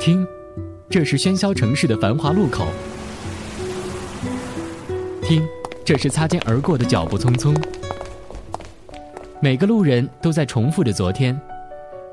[0.00, 0.26] 听，
[0.90, 2.66] 这是喧嚣城市的繁华路口。
[5.22, 5.46] 听，
[5.84, 7.56] 这是擦肩而过的脚步匆匆。
[9.40, 11.40] 每个路人都在重复着昨天，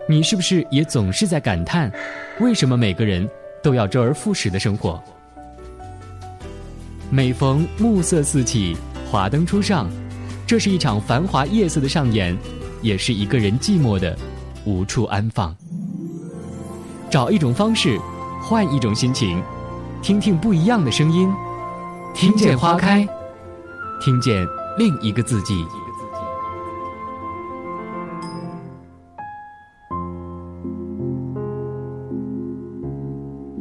[0.08, 1.92] 你是不是也总是在感叹，
[2.40, 3.28] 为什么每个人
[3.64, 5.02] 都要周而复始的生活？
[7.10, 8.78] 每逢暮色四起，
[9.10, 9.90] 华灯初上，
[10.46, 12.38] 这是一场繁华夜色的上演，
[12.84, 14.16] 也是一个人寂寞的
[14.64, 15.56] 无处安放。
[17.10, 18.00] 找一种方式，
[18.40, 19.42] 换一种心情，
[20.02, 21.28] 听听不一样的声音，
[22.14, 23.08] 听见花开，
[24.00, 24.46] 听见
[24.78, 25.66] 另一个自己。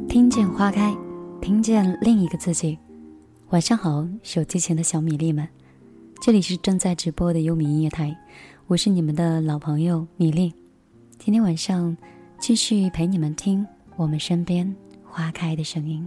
[0.06, 0.94] 听见花开，
[1.40, 2.78] 听见另一个自己。
[3.48, 5.48] 晚上好，手机前的小米粒们，
[6.20, 8.14] 这里是正在直播的优米音乐台，
[8.66, 10.52] 我是你们的老朋友米粒。
[11.18, 11.96] 今天晚上
[12.38, 13.66] 继续陪你们听
[13.96, 14.74] 我们身边
[15.04, 16.06] 花开的声音。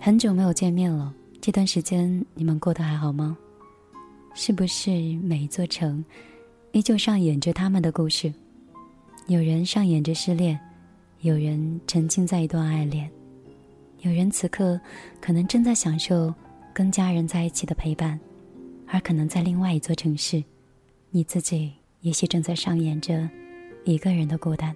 [0.00, 3.36] 很久没有见面了，这段时间你们过得还好吗？
[4.34, 6.04] 是不是每一座城
[6.72, 8.32] 依旧上演着他们的故事？
[9.26, 10.58] 有人上演着失恋，
[11.20, 13.10] 有人沉浸在一段爱恋，
[14.00, 14.80] 有人此刻
[15.20, 16.32] 可能正在享受
[16.72, 18.18] 跟家人在一起的陪伴，
[18.88, 20.42] 而可能在另外一座城市，
[21.10, 23.28] 你自己也许正在上演着
[23.84, 24.74] 一个人的孤单。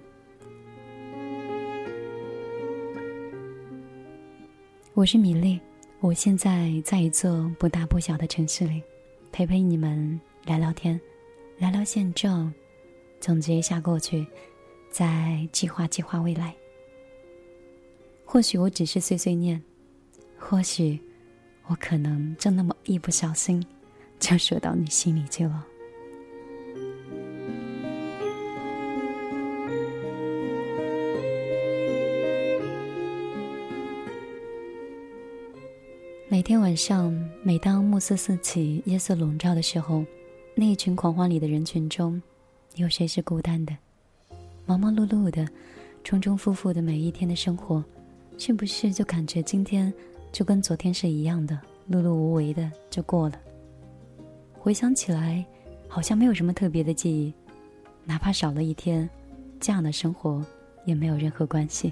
[4.93, 5.59] 我是米粒，
[6.01, 8.83] 我现在在一座不大不小的城市里，
[9.31, 10.99] 陪陪你们聊聊天，
[11.57, 12.53] 聊聊现状。
[13.21, 14.27] 总结一下过去，
[14.89, 16.53] 再计划计划未来。
[18.25, 19.61] 或许我只是碎碎念，
[20.37, 20.99] 或许
[21.67, 23.63] 我可能就那么一不小心，
[24.21, 25.67] 就说到你心里去了。
[36.29, 37.11] 每天晚上，
[37.43, 40.05] 每当暮色四起、夜色笼罩的时候，
[40.55, 42.21] 那一群狂欢里的人群中。
[42.75, 43.75] 有谁是孤单的？
[44.65, 45.45] 忙忙碌碌的，
[46.05, 47.83] 重重复复的每一天的生活，
[48.37, 49.93] 是不是就感觉今天
[50.31, 51.59] 就跟昨天是一样的，
[51.89, 53.35] 碌碌无为的就过了？
[54.63, 55.43] 回想起来，
[55.87, 57.33] 好像没有什么特别的记忆，
[58.05, 59.09] 哪怕少了一天，
[59.59, 60.45] 这样的生活
[60.85, 61.91] 也没有任何关系。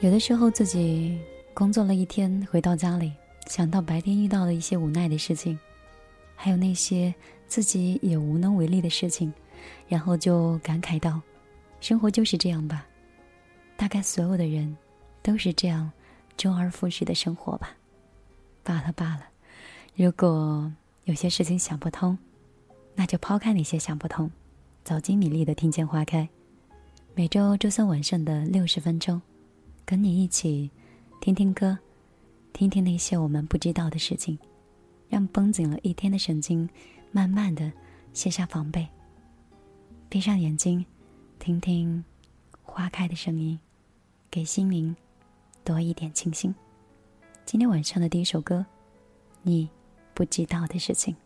[0.00, 1.18] 有的时候自己。
[1.52, 3.12] 工作了一天，回到家里，
[3.48, 5.58] 想到白天遇到的一些无奈的事情，
[6.34, 7.12] 还有那些
[7.46, 9.30] 自己也无能为力的事情，
[9.86, 11.20] 然后就感慨道
[11.82, 12.86] ：“生活就是这样吧，
[13.80, 14.76] 大概所有的人
[15.22, 15.90] 都是这样
[16.36, 17.74] 周而复始的生活吧。”
[18.62, 19.22] 罢了罢了，
[19.96, 20.70] 如果
[21.04, 22.18] 有些事情想不通，
[22.94, 24.30] 那就抛开那些想不通，
[24.84, 26.28] 走进米粒的听见花开。
[27.14, 29.18] 每周周三晚上的六十分钟，
[29.86, 30.70] 跟你一起。
[31.22, 31.78] 听听歌，
[32.52, 34.38] 听听那些我们不知道的事情，
[35.08, 36.68] 让绷紧了一天的神经
[37.12, 37.72] 慢慢的
[38.12, 38.86] 卸下防备。
[40.10, 40.84] 闭上眼睛，
[41.38, 42.04] 听听
[42.62, 43.58] 花开的声音，
[44.30, 44.94] 给心灵
[45.64, 46.54] 多一点清新。
[47.44, 48.64] 今天晚上的第一首歌，
[49.42, 49.68] 你
[50.14, 51.16] 不知道的事情。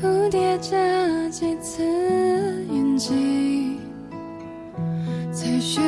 [0.00, 3.80] 蝴蝶眨几次眼睛？
[5.32, 5.80] 才学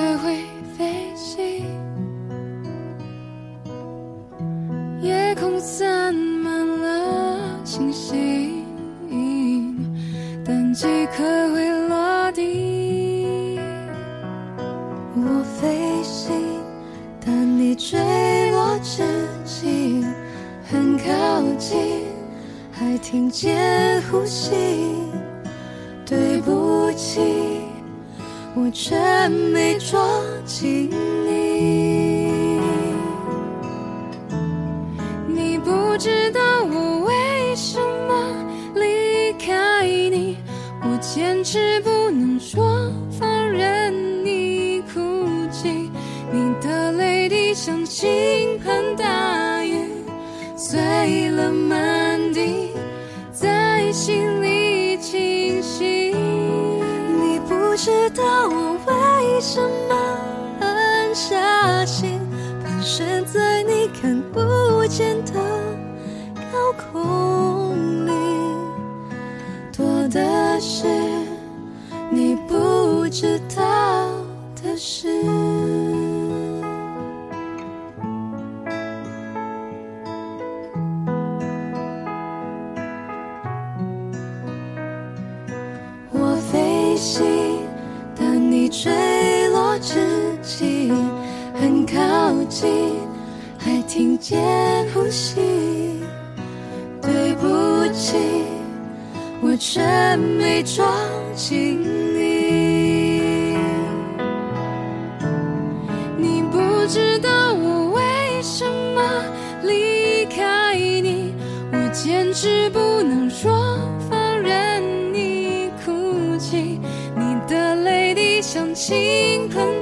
[118.88, 119.77] 倾盆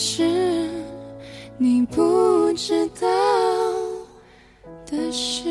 [0.00, 0.22] 是
[1.56, 3.08] 你不知道
[4.86, 5.50] 的事。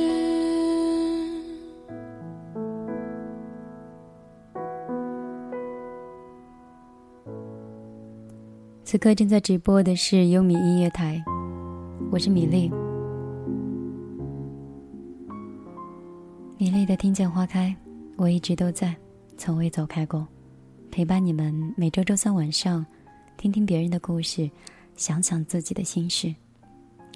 [8.85, 11.21] 此刻正在直播的是优米音乐台，
[12.09, 12.71] 我是米粒。
[16.57, 17.75] 米粒的听见花开，
[18.15, 18.95] 我一直都在，
[19.35, 20.25] 从未走开过，
[20.89, 22.85] 陪伴你们每周周三晚上，
[23.37, 24.49] 听听别人的故事，
[24.95, 26.33] 想想自己的心事。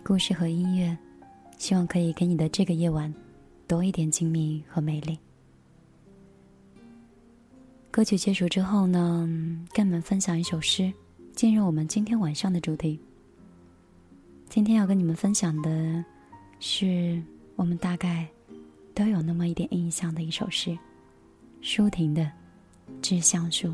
[0.04, 0.96] 故事和音乐，
[1.58, 3.12] 希望可以给你的这个夜晚
[3.68, 5.18] 多一点静谧和美丽。
[7.90, 9.28] 歌曲结束之后呢，
[9.74, 10.94] 跟你们分享一首诗。
[11.34, 13.00] 进入我们今天晚上的主题。
[14.48, 16.06] 今天要跟你们分享的，
[16.60, 17.20] 是
[17.56, 18.28] 我们大概
[18.94, 20.78] 都有那么一点印象的一首诗，
[21.62, 22.22] 舒婷的
[23.02, 23.70] 《致橡树》。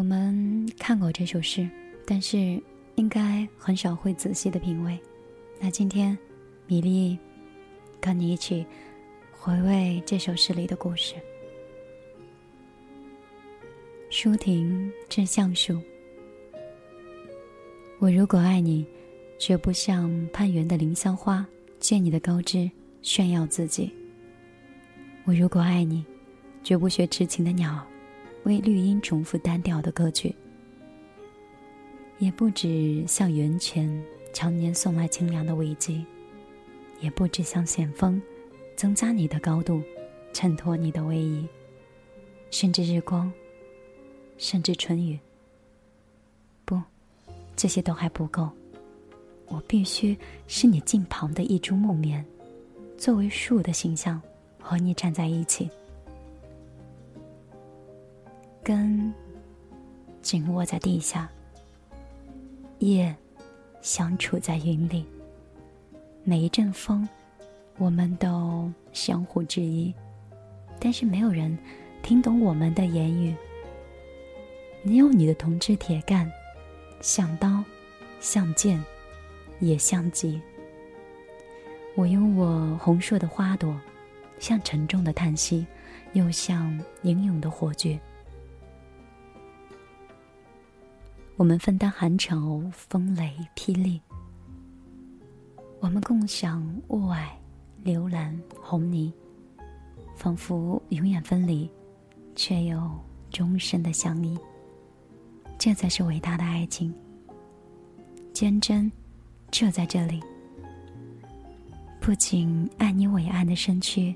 [0.00, 1.68] 我们看过这首诗，
[2.06, 2.58] 但是
[2.94, 4.98] 应该很少会仔细的品味。
[5.60, 6.16] 那今天，
[6.66, 7.18] 米粒。
[8.00, 8.64] 跟你一起
[9.30, 11.16] 回味这首诗里的故事。
[14.08, 15.78] 舒婷致橡树。
[17.98, 18.86] 我如果爱你，
[19.38, 21.46] 绝不像攀援的凌霄花，
[21.78, 22.70] 借你的高枝
[23.02, 23.92] 炫耀自己。
[25.24, 26.02] 我如果爱你，
[26.64, 27.86] 绝不学痴情的鸟儿，
[28.44, 30.34] 为绿荫重复单调的歌曲。
[32.18, 36.04] 也不止像源泉常年送来清凉的慰藉。
[37.00, 38.20] 也不止像险峰，
[38.76, 39.82] 增加你的高度，
[40.34, 41.48] 衬托你的威仪。
[42.50, 43.32] 甚至日光，
[44.36, 45.18] 甚至春雨。
[46.66, 46.78] 不，
[47.56, 48.50] 这些都还不够。
[49.46, 50.14] 我必须
[50.46, 52.22] 是你近旁的一株木棉，
[52.98, 54.20] 作为树的形象，
[54.60, 55.70] 和你站在一起，
[58.70, 59.12] 根
[60.22, 61.28] 紧握在地下，
[62.78, 63.12] 叶
[63.82, 65.04] 相处在云里。
[66.22, 67.08] 每一阵风，
[67.78, 69.92] 我们都相互质疑，
[70.78, 71.58] 但是没有人
[72.00, 73.34] 听懂我们的言语。
[74.84, 76.30] 你有你的铜枝铁干，
[77.00, 77.64] 像刀，
[78.20, 78.80] 像剑，
[79.58, 80.40] 也像戟。
[81.96, 83.76] 我有我红硕的花朵，
[84.38, 85.66] 像沉重的叹息，
[86.12, 87.98] 又像英勇的火炬。
[91.40, 93.98] 我们分担寒潮、风雷、霹雳。
[95.78, 97.30] 我们共享雾霭、
[97.82, 99.10] 流岚、红泥，
[100.14, 101.66] 仿佛永远分离，
[102.36, 102.78] 却又
[103.30, 104.38] 终身的相依。
[105.58, 106.94] 这才是伟大的爱情，
[108.34, 108.92] 坚贞
[109.50, 110.22] 就在这里。
[112.02, 114.14] 不仅爱你伟岸的身躯，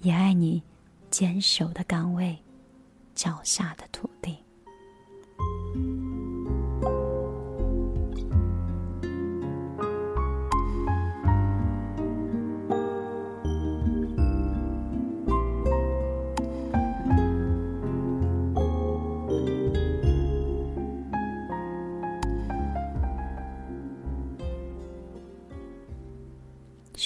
[0.00, 0.60] 也爱你
[1.12, 2.36] 坚守的岗位，
[3.14, 4.43] 脚下的土地。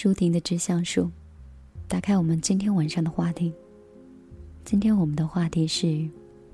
[0.01, 1.03] 舒婷的《致橡树》，
[1.89, 3.53] 打开我们今天晚上的话题。
[4.65, 6.09] 今天我们的话题是：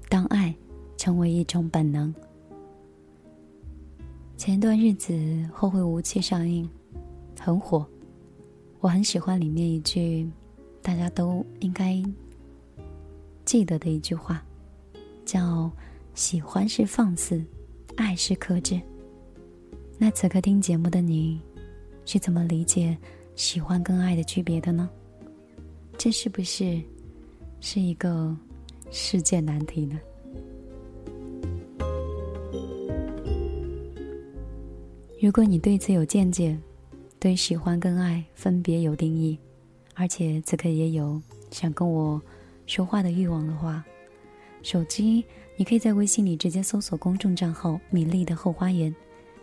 [0.08, 0.54] 当爱
[0.96, 2.14] 成为一种本能。
[4.38, 5.12] 前段日子
[5.50, 6.66] 《后会无期》上映，
[7.38, 7.86] 很火。
[8.80, 10.26] 我很喜欢里面一句
[10.80, 12.02] 大家都应该
[13.44, 14.42] 记得的一句话，
[15.26, 15.70] 叫
[16.16, 17.44] “喜欢是放肆，
[17.96, 18.80] 爱是克制”。
[20.00, 21.38] 那此刻听节目的你，
[22.06, 22.96] 是怎么理解
[23.36, 24.88] 喜欢跟爱的区别的呢？
[25.98, 26.80] 这是不是
[27.60, 28.36] 是一个
[28.90, 29.98] 世界难题呢？
[35.20, 36.56] 如果你对此有见解，
[37.18, 39.38] 对喜欢跟爱分别有定义，
[39.94, 42.20] 而且此刻也有想跟我
[42.66, 43.84] 说话的欲望的话，
[44.62, 45.24] 手机
[45.56, 48.94] 你可以在微信里直接搜索公众账号“米粒的后花园”，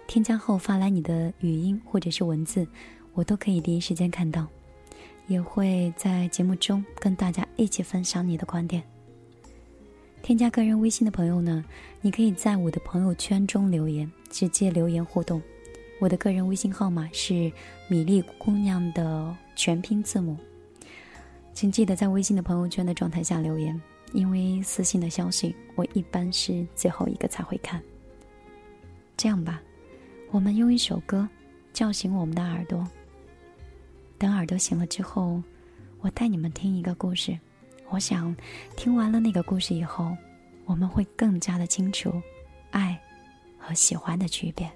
[0.07, 2.67] 添加后发来你的语音或者是文字，
[3.13, 4.47] 我都可以第一时间看到，
[5.27, 8.83] 也会在节目中跟大家一起分享你的观点。
[10.21, 11.65] 添加个人微信的朋友呢，
[11.99, 15.41] 你可以在我的朋友圈中留言，直接留言互动。
[15.99, 17.51] 我的个人微信号码是
[17.87, 20.37] 米粒姑娘的全拼字母，
[21.53, 23.79] 请记得在微信的朋友圈的状态下留言，
[24.13, 27.81] 因为私信的消息我一般是最后一个才会看。
[29.17, 29.61] 这样吧，
[30.31, 31.27] 我们用一首歌
[31.73, 32.87] 叫醒我们的耳朵。
[34.21, 35.41] 等耳朵醒了之后，
[35.99, 37.35] 我带你们听一个故事。
[37.89, 38.35] 我想，
[38.77, 40.15] 听完了那个故事以后，
[40.63, 42.21] 我们会更加的清楚
[42.69, 43.01] 爱
[43.57, 44.71] 和喜欢的区别。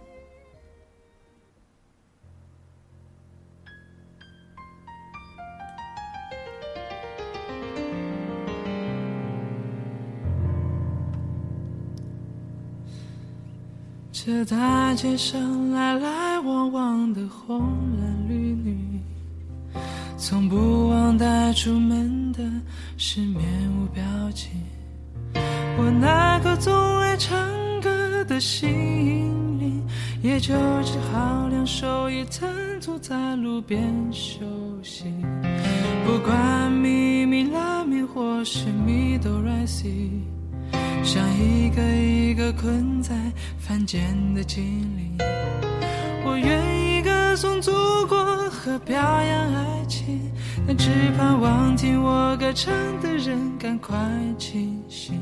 [14.12, 17.60] 这大街上来来往往的红
[18.00, 19.00] 男绿女，
[20.18, 22.42] 从不忘带出门的
[22.98, 23.44] 是面
[23.78, 24.04] 无表
[24.34, 24.52] 情。
[25.78, 27.38] 我那颗总爱唱
[27.82, 28.70] 歌的心
[29.60, 29.84] 灵，
[30.24, 30.54] 也就
[30.84, 34.40] 只好两手一摊，坐在路边休
[34.82, 35.06] 息。
[36.06, 40.10] 不管咪咪拉咪或是咪哆来西。
[41.04, 43.14] 像一个一个困在
[43.60, 44.02] 凡间
[44.34, 44.64] 的精
[44.98, 45.16] 灵，
[46.26, 46.75] 我愿意
[47.36, 47.70] 歌颂祖
[48.08, 48.16] 国
[48.50, 50.32] 和表扬爱情，
[50.66, 53.94] 但只盼望听我歌唱的人赶快
[54.38, 55.22] 清醒。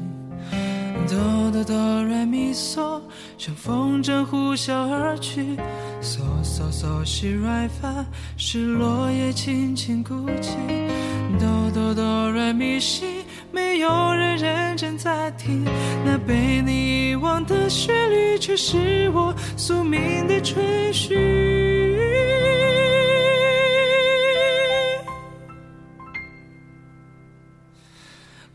[1.08, 3.02] 哆哆哆来咪嗦，
[3.40, 5.58] 像风筝呼啸而去。
[6.04, 8.06] 嗦嗦嗦西来发，
[8.38, 10.56] 是落叶轻轻哭泣。
[11.40, 13.26] 哆哆哆来咪西。
[13.52, 15.66] 没有人认真在听，
[16.06, 21.73] 那被你遗忘的旋律，却是我宿命的追寻。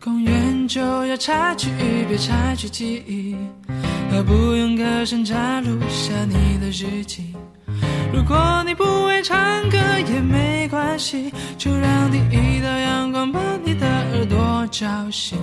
[0.00, 1.70] 公园就要插曲，
[2.08, 3.36] 别插曲记忆，
[4.10, 7.34] 何不用歌声插入下你的日记？
[8.12, 9.36] 如果你不会唱
[9.68, 9.76] 歌
[10.10, 15.38] 也没关系，就让第一道阳光把你的耳朵叫醒。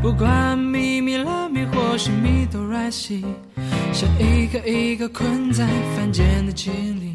[0.00, 3.24] 不管咪咪拉咪或是咪哆来西，
[3.92, 7.07] 像一个一个困在凡间的精灵，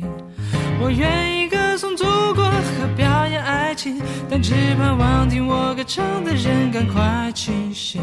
[0.83, 2.03] 我愿意歌颂祖
[2.35, 8.01] 国和表扬爱情，但只盼望听我歌唱的人赶快清醒。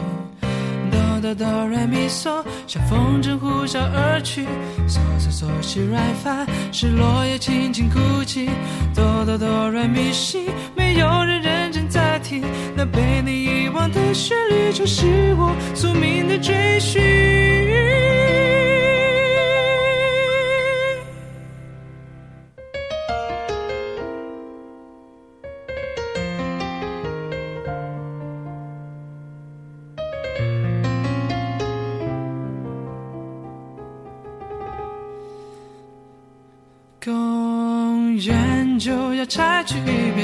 [0.90, 4.46] 哆哆哆来咪嗦，像风筝呼啸而去。
[4.88, 8.48] 嗦嗦嗦西来发，是落叶轻轻哭泣。
[8.94, 12.42] 哆哆哆来咪西，没有人认真在听。
[12.74, 16.98] 那被你遗忘的旋律，就是我宿命的追寻。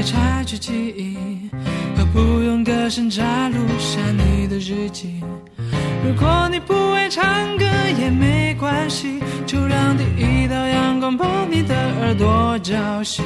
[0.06, 1.18] 拆去记忆，
[1.96, 5.20] 何不用歌声摘录下你的日记？
[6.06, 7.64] 如果你不会唱歌
[7.98, 13.25] 也没关系，就让第一道阳光把你的耳朵叫醒。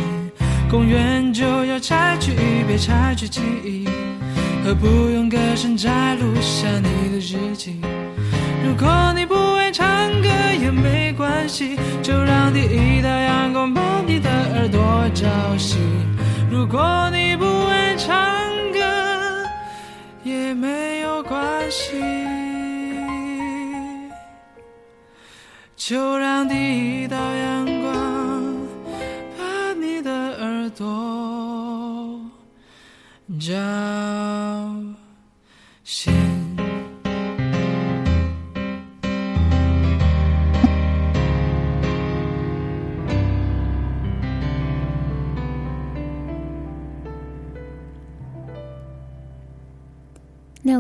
[0.71, 2.33] 公园就要拆去，
[2.67, 3.87] 别拆去记忆，
[4.65, 7.75] 何不用歌声摘录下你的日记？
[8.65, 9.87] 如果你不会唱
[10.23, 15.27] 歌也没关系，就让第一道阳光把你的耳朵叫
[15.59, 15.79] 醒。
[16.51, 18.13] 如果你不爱唱
[18.73, 18.81] 歌
[20.25, 21.93] 也没有关系，
[25.77, 28.43] 就让第一道阳光
[29.39, 32.21] 把你的耳朵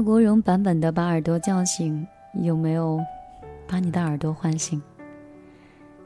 [0.00, 2.98] 廖国荣版本的把耳朵叫醒，有没有
[3.68, 4.80] 把你的耳朵唤醒？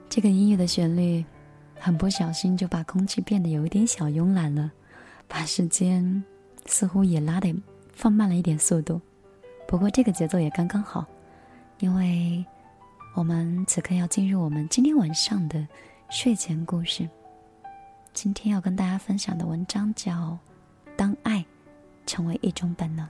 [0.08, 1.24] 这个音乐的旋律，
[1.78, 4.68] 很不小心就把空气变得有一点小慵懒了，
[5.28, 6.24] 把时间
[6.66, 7.54] 似乎也拉得
[7.92, 9.00] 放慢了一点速度。
[9.68, 11.06] 不过这个节奏也刚刚好，
[11.78, 12.44] 因为
[13.14, 15.64] 我们此刻要进入我们今天晚上的
[16.10, 17.08] 睡前故事。
[18.12, 20.12] 今天要跟大家分享的文章叫
[20.96, 21.46] 《当爱
[22.06, 23.06] 成为一种本能》。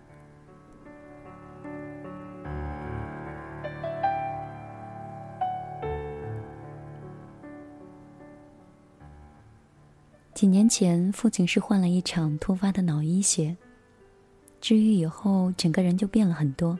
[10.34, 13.56] 几年前，父亲是患了一场突发的脑溢血。
[14.60, 16.76] 治愈以后，整个人就变了很多，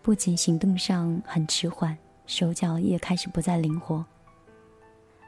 [0.00, 1.96] 不仅行动上很迟缓，
[2.26, 4.02] 手脚也开始不再灵活。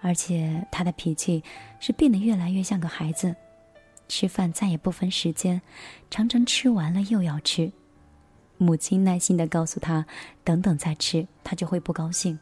[0.00, 1.44] 而且他的脾气
[1.78, 3.36] 是变得越来越像个孩子，
[4.08, 5.60] 吃饭再也不分时间，
[6.10, 7.70] 常常吃完了又要吃。
[8.56, 10.06] 母亲耐心的告诉他
[10.42, 12.38] ：“等等再吃。”他就会不高兴。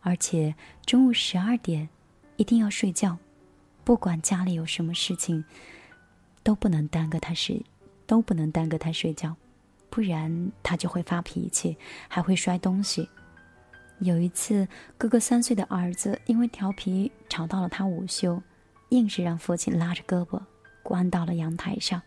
[0.00, 0.54] 而且
[0.86, 1.88] 中午十二点
[2.36, 3.18] 一定要睡觉。
[3.84, 5.44] 不管家里有什么事情，
[6.42, 7.64] 都不能耽搁他睡，
[8.06, 9.36] 都不能耽搁他睡觉，
[9.90, 11.76] 不然他就会发脾气，
[12.08, 13.08] 还会摔东西。
[13.98, 18.42] 有一次，哥哥三岁的儿子因为调皮吵到了他午休，
[18.88, 20.40] 硬是让父亲拉着胳膊
[20.82, 22.00] 关到了阳台上。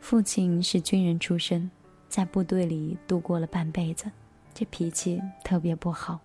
[0.00, 1.70] 父亲是军人出身，
[2.08, 4.10] 在部队里度过了半辈子，
[4.52, 6.20] 这脾气特别不好。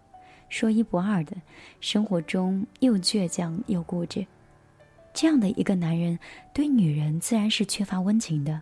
[0.49, 1.35] 说一不二的，
[1.81, 4.25] 生活中又倔强又固执，
[5.13, 6.17] 这样的一个男人
[6.53, 8.61] 对女人自然是缺乏温情的。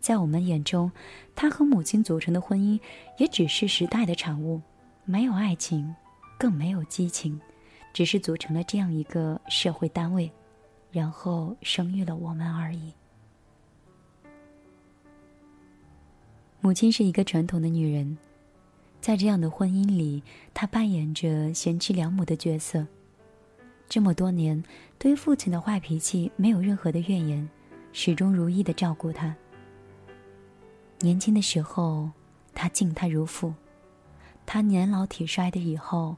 [0.00, 0.90] 在我们眼中，
[1.36, 2.80] 他和母亲组成的婚姻
[3.18, 4.60] 也只是时代的产物，
[5.04, 5.94] 没有爱情，
[6.38, 7.40] 更没有激情，
[7.92, 10.32] 只是组成了这样一个社会单位，
[10.90, 12.92] 然后生育了我们而已。
[16.62, 18.18] 母亲是一个传统的女人。
[19.00, 22.86] 在这样的婚姻里，她扮演着贤妻良母的角色。
[23.88, 24.62] 这么多年，
[24.98, 27.48] 对于父亲的坏脾气没有任何的怨言，
[27.92, 29.34] 始终如一的照顾他。
[31.00, 32.10] 年轻的时候，
[32.54, 33.52] 他敬他如父；
[34.44, 36.14] 他年老体衰的以后，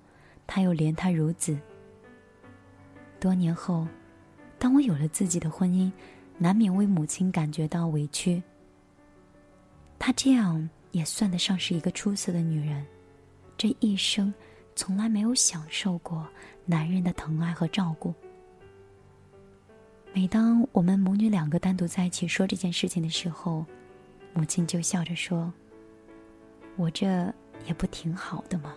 [0.46, 1.56] 他又怜他如子。
[3.20, 3.86] 多年后，
[4.58, 5.90] 当我有了自己的婚姻，
[6.36, 8.42] 难免为母亲感觉到委屈。
[10.00, 10.68] 他这样。
[10.92, 12.86] 也算得上是一个出色的女人，
[13.58, 14.32] 这一生
[14.76, 16.28] 从来没有享受过
[16.64, 18.14] 男人的疼爱和照顾。
[20.12, 23.64] 每当我们母女两个单独在一起说这件事情的时候，
[24.34, 25.52] 母亲就笑着说
[26.76, 27.06] ：“我这
[27.66, 28.74] 也不挺好的吗？”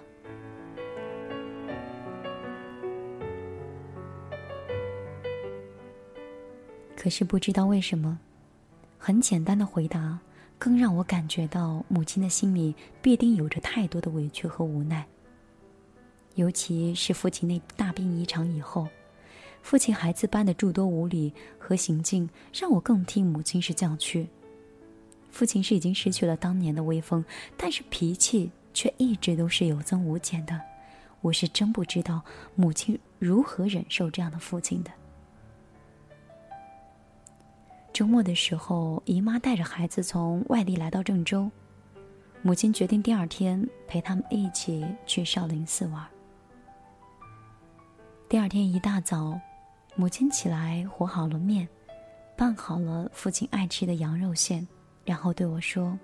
[6.95, 8.17] 可是不知道为什么，
[8.97, 10.17] 很简单的回答。
[10.57, 15.05] 更让我感觉到母亲的心里必定有着太多的委屈和无奈。
[16.35, 18.87] 尤其是父亲那大病一场以后，
[19.61, 24.27] 父亲孩子般的诸多无礼和行径，让我更替母亲是降屈。
[25.31, 27.23] 父亲是已经失去了当年的威风，
[27.57, 30.59] 但是脾气却一直都是有增无减的。
[31.21, 32.21] 我是真不知道
[32.55, 34.91] 母亲如何忍受这样的父亲的。
[37.95, 41.49] 周末的时候，姨妈带着孩子从外地来到郑州，
[42.41, 46.05] 母亲决定第二天陪他们一起去少林寺玩。
[48.27, 49.39] 第二天一大早，
[49.95, 51.65] 母亲起来和好了面，
[52.35, 54.67] 拌好了父亲爱吃的羊肉馅，
[55.05, 55.97] 然后对我说：“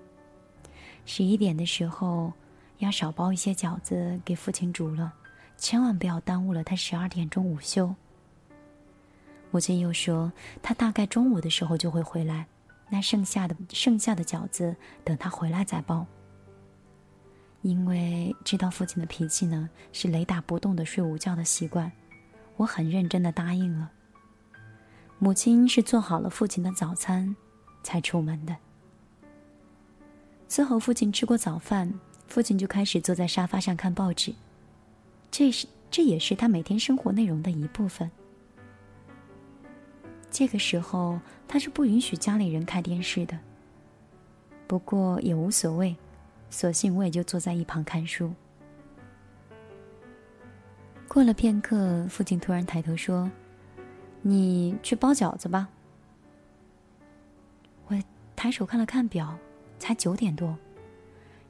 [1.04, 2.32] 十一点的时候
[2.78, 5.12] 要少包一些饺子给父亲煮了，
[5.58, 7.94] 千万不要耽误了他十二点钟午休。”
[9.52, 12.46] 母亲又说：“他大概中午的时候就会回来，
[12.88, 16.06] 那剩下的剩下的饺子等他回来再包。”
[17.60, 21.92] 因为知道父亲的脾气呢是雷打不动的睡午觉的习惯，
[22.56, 23.92] 我很认真的答应了。
[25.18, 27.36] 母亲是做好了父亲的早餐，
[27.82, 28.56] 才出门的。
[30.48, 31.92] 伺候父亲吃过早饭，
[32.26, 34.34] 父亲就开始坐在沙发上看报纸，
[35.30, 38.10] 这是这也是他每天生活内容的一部分。
[40.32, 43.38] 这个时候，他是不允许家里人看电视的。
[44.66, 45.94] 不过也无所谓，
[46.48, 48.32] 索性我也就坐在一旁看书。
[51.06, 53.30] 过了片刻，父亲突然抬头说
[54.22, 55.68] ：“你去包饺子吧。”
[57.88, 58.02] 我
[58.34, 59.36] 抬手看了看表，
[59.78, 60.56] 才九点多。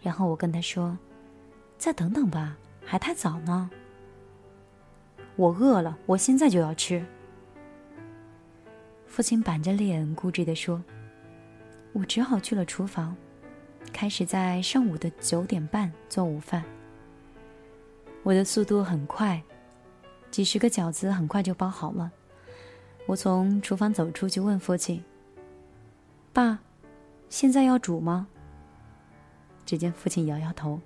[0.01, 0.99] 然后我跟他说
[1.79, 3.71] ：“再等等吧，还太早呢。”
[5.37, 7.07] 我饿了，我现在就要吃。
[9.13, 10.83] 父亲板着脸，固执地说
[11.93, 13.15] ：“我只好去了厨房，
[13.93, 16.65] 开始在上午的九点半做午饭。
[18.23, 19.43] 我的速度很快，
[20.31, 22.11] 几十个饺子很快就包好了。
[23.05, 25.05] 我从厨房走出去，问父亲
[26.33, 26.59] ：“爸，
[27.29, 28.27] 现在要煮吗？”
[29.67, 30.81] 只见父亲摇摇头：“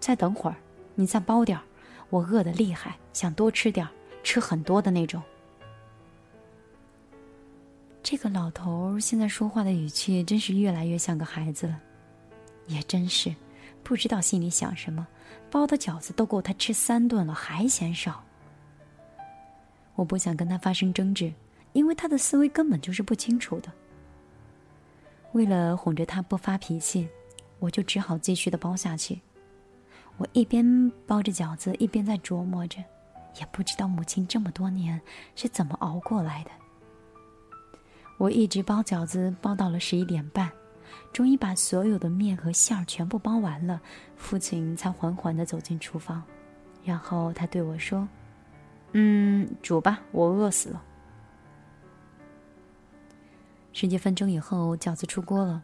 [0.00, 0.56] 再等会儿，
[0.94, 1.64] 你再包点儿。
[2.08, 5.22] 我饿得厉害，想多吃点儿，吃很多的那种。”
[8.04, 11.80] 这个老头现在说话的语气真是越来越像个孩子了，
[12.66, 13.34] 也真是
[13.82, 15.06] 不知道心里想什么。
[15.50, 18.22] 包的饺子都够他吃三顿了，还嫌少。
[19.94, 21.32] 我不想跟他发生争执，
[21.72, 23.72] 因为他的思维根本就是不清楚的。
[25.32, 27.08] 为了哄着他不发脾气，
[27.58, 29.18] 我就只好继续的包下去。
[30.18, 32.84] 我一边包着饺子，一边在琢磨着，
[33.40, 35.00] 也不知道母亲这么多年
[35.34, 36.50] 是怎么熬过来的。
[38.16, 40.50] 我一直包饺子，包到了十一点半。
[41.12, 43.80] 终于把所有的面和馅儿全部包完了，
[44.16, 46.22] 父亲才缓缓地走进厨房，
[46.84, 48.08] 然后他对我说
[48.92, 50.82] ：“嗯，煮吧，我饿死了。”
[53.72, 55.62] 十几分钟以后，饺子出锅了，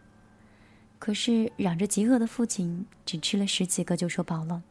[1.00, 4.62] 可是嚷着饥饿的父亲只吃了十几个就说饱了，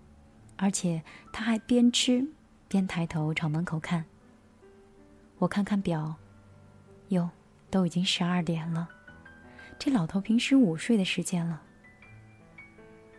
[0.56, 2.26] 而且他还边吃
[2.70, 4.06] 边抬头朝门口看。
[5.40, 6.16] 我看看表，
[7.10, 7.30] 哟，
[7.70, 8.90] 都已经十二点了。
[9.78, 11.62] 这老头平时午睡的时间了。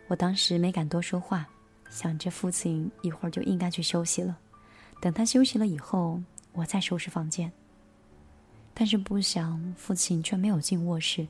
[0.07, 1.47] 我当时没敢多说话，
[1.89, 4.37] 想着父亲一会儿就应该去休息了，
[5.01, 6.21] 等他休息了以后，
[6.53, 7.51] 我再收拾房间。
[8.73, 11.27] 但是不想父亲却没有进卧室，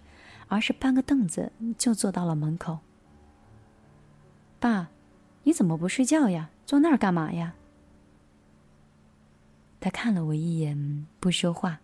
[0.47, 2.79] 而是搬个凳子就坐到了门口。
[4.59, 4.89] 爸，
[5.43, 6.49] 你怎么不睡觉呀？
[6.65, 7.53] 坐那儿干嘛呀？
[9.79, 11.81] 他看了我一眼，不说话，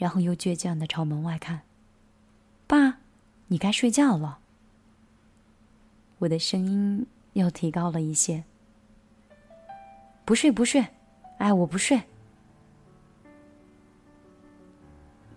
[0.00, 1.60] 然后又倔强的朝门外看。
[2.66, 3.00] 爸，
[3.48, 4.38] 你该睡觉了。
[6.20, 8.44] 我的声音又提高了一些。
[10.24, 10.86] 不睡不睡，
[11.36, 12.00] 哎，我不睡。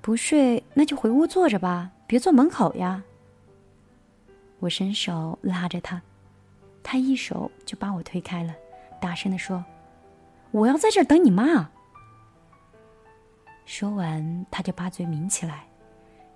[0.01, 3.03] 不睡，那就回屋坐着吧，别坐门口呀。
[4.59, 6.01] 我伸手拉着他，
[6.81, 8.55] 他一手就把我推开了，
[9.01, 9.65] 大声的说
[10.51, 11.69] ：“我要在这儿等你妈。”
[13.65, 15.65] 说完，他就把嘴抿起来，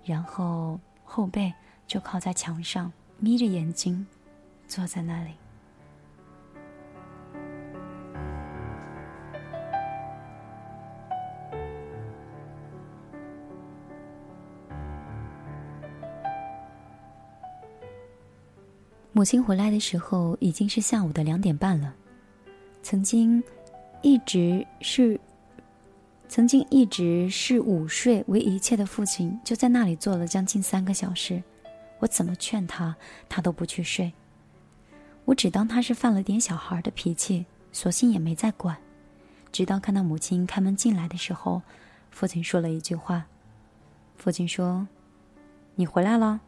[0.04, 0.78] 然后。
[1.10, 1.50] 后背
[1.86, 4.06] 就靠在墙上，眯着眼睛，
[4.66, 5.30] 坐在那里。
[19.12, 21.94] 母亲回来的时候已经是下午的两点半了。
[22.82, 23.42] 曾经，
[24.02, 25.18] 一直是。
[26.28, 31.42] 曾经一直视午睡为一切的父亲，就在那里坐了将近三个小时。
[32.00, 32.94] 我怎么劝他，
[33.28, 34.12] 他都不去睡。
[35.24, 38.76] 我只当他是犯了点小孩的脾气，索性也没再管。
[39.50, 41.62] 直到看到母亲开门进来的时候，
[42.10, 43.24] 父亲说了一句话。
[44.16, 44.86] 父亲说
[45.76, 46.40] ：“你回来了。”“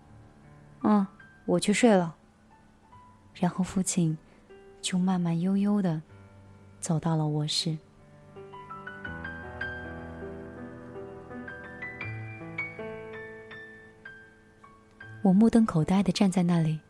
[0.85, 1.07] 嗯，
[1.47, 2.15] 我去睡了。”
[3.35, 4.17] 然后父亲
[4.83, 6.03] 就慢慢悠悠的
[6.81, 7.79] 走到了卧室。
[15.23, 16.81] 我目瞪口呆的站在那里。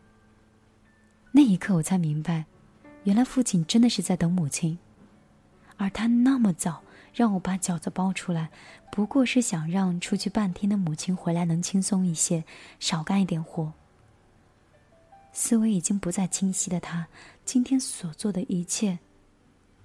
[1.33, 2.45] 那一刻，我才明白，
[3.03, 4.77] 原来父亲真的是在等母亲，
[5.77, 6.81] 而他那么早
[7.13, 8.49] 让我把饺子包出来，
[8.91, 12.43] 不过是想让出去半天的母亲回来能轻松一些，
[12.79, 13.73] 少干一点活。
[15.33, 17.07] 思维已经不再清晰的他，
[17.43, 18.99] 今天所做的一切，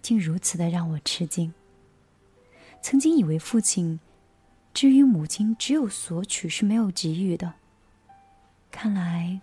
[0.03, 1.53] 竟如此的让我吃惊。
[2.81, 3.99] 曾经以为父亲，
[4.73, 7.55] 至于母亲，只有索取是没有给予的。
[8.79, 9.41] 看来，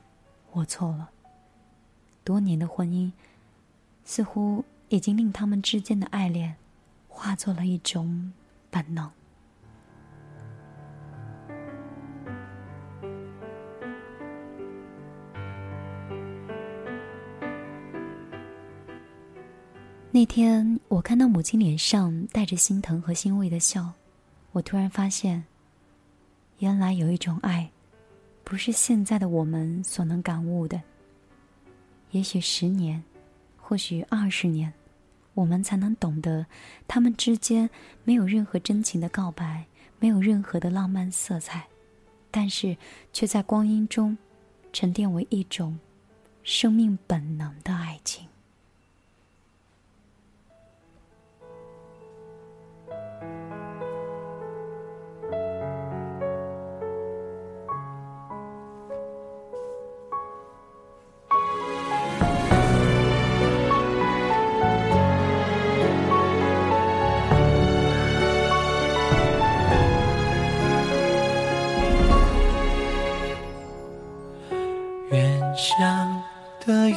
[0.51, 1.09] 我错了。
[2.23, 3.11] 多年的婚姻，
[4.05, 6.55] 似乎已经令他们之间的爱恋，
[7.09, 8.31] 化作了一种
[8.69, 9.09] 本能。
[20.11, 23.93] 那天，我看到母亲脸上带着心疼和欣慰的笑，
[24.51, 25.45] 我突然发现，
[26.59, 27.72] 原来有一种爱。
[28.43, 30.81] 不是现在的我们所能感悟的。
[32.11, 33.01] 也许十年，
[33.57, 34.71] 或许二十年，
[35.33, 36.45] 我们才能懂得，
[36.87, 37.69] 他们之间
[38.03, 39.65] 没有任何真情的告白，
[39.99, 41.65] 没有任何的浪漫色彩，
[42.29, 42.77] 但是
[43.11, 44.15] 却在光阴中
[44.71, 45.79] 沉淀为一种
[46.43, 48.27] 生命本能的爱情。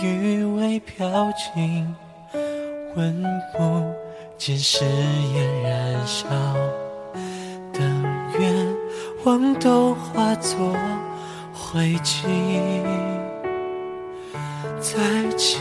[0.02, 1.94] 余味飘尽，
[2.96, 3.22] 闻
[3.56, 3.84] 不
[4.36, 6.26] 见誓言燃烧，
[7.72, 7.80] 等
[8.38, 8.76] 愿
[9.24, 10.76] 望都化作
[11.52, 12.26] 灰烬，
[14.80, 14.98] 在
[15.36, 15.56] 祈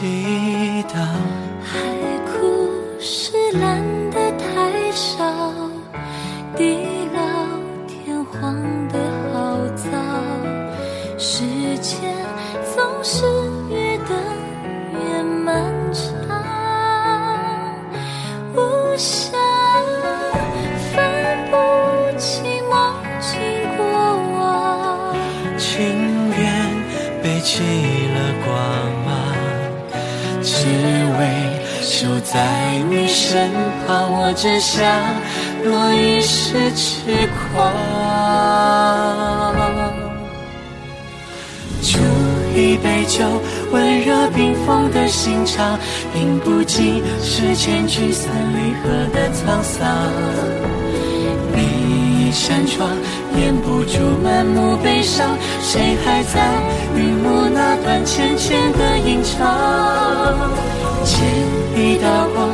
[0.84, 0.96] 祷。
[1.62, 1.78] 海
[2.26, 5.45] 枯石烂的太少，
[33.16, 33.50] 身
[33.86, 34.12] 旁。
[34.12, 34.84] 我只想
[35.64, 37.72] 落一世痴狂。
[41.80, 41.98] 煮
[42.54, 43.24] 一杯酒，
[43.72, 45.78] 温热冰封的心肠，
[46.14, 50.12] 饮不尽世间聚散离合的沧桑。
[51.54, 52.90] 闭一扇窗，
[53.38, 55.38] 掩不住满目悲伤。
[55.62, 56.34] 谁还在
[56.94, 60.36] 云雾那段浅浅的吟唱？
[61.04, 61.14] 剪
[61.76, 62.50] 一道光，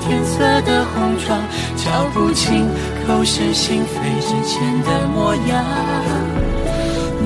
[0.00, 1.40] 天色的红妆，
[1.76, 2.68] 瞧不清
[3.06, 5.64] 口是心非之前的模样。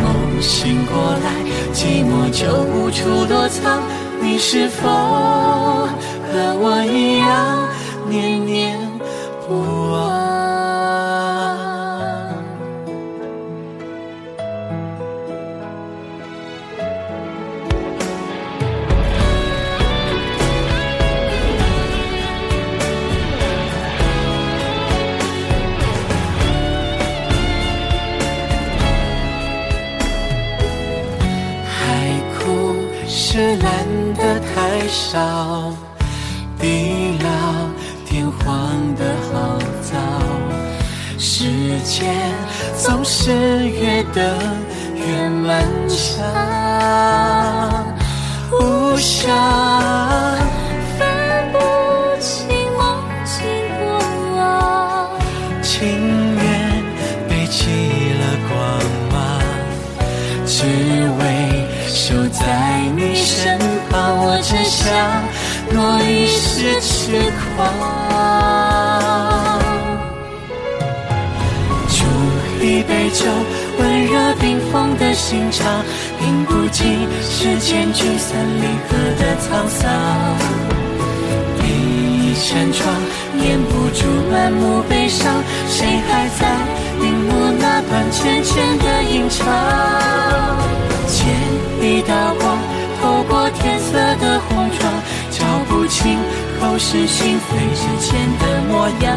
[0.00, 1.26] 梦醒过来，
[1.72, 3.80] 寂寞就无处躲藏。
[4.20, 7.68] 你是否和我一样，
[8.08, 8.81] 念念
[34.92, 35.72] 少，
[36.58, 37.26] 地老
[38.04, 39.96] 天荒的好早。
[41.18, 42.14] 时间
[42.76, 43.32] 总是
[43.68, 44.22] 越等
[44.94, 46.22] 越漫长，
[48.50, 49.30] 无暇
[64.82, 64.90] 我只想
[65.72, 67.12] 落一世痴
[67.54, 67.58] 狂。
[71.88, 72.04] 煮
[72.64, 73.24] 一杯酒，
[73.78, 75.84] 温热冰封的心肠，
[76.20, 79.82] 饮不尽世间聚散离合的沧桑。
[81.60, 81.62] 闭
[82.30, 82.92] 一扇窗，
[83.38, 85.44] 掩不住满目悲伤。
[85.68, 86.46] 谁还在
[87.00, 89.46] 云雾那段浅浅的吟唱？
[91.06, 91.26] 剪
[91.80, 92.58] 一道光，
[93.00, 94.11] 透过天色
[94.48, 94.92] 红妆，
[95.30, 96.18] 瞧不清
[96.60, 99.16] 口是心非之间的模样。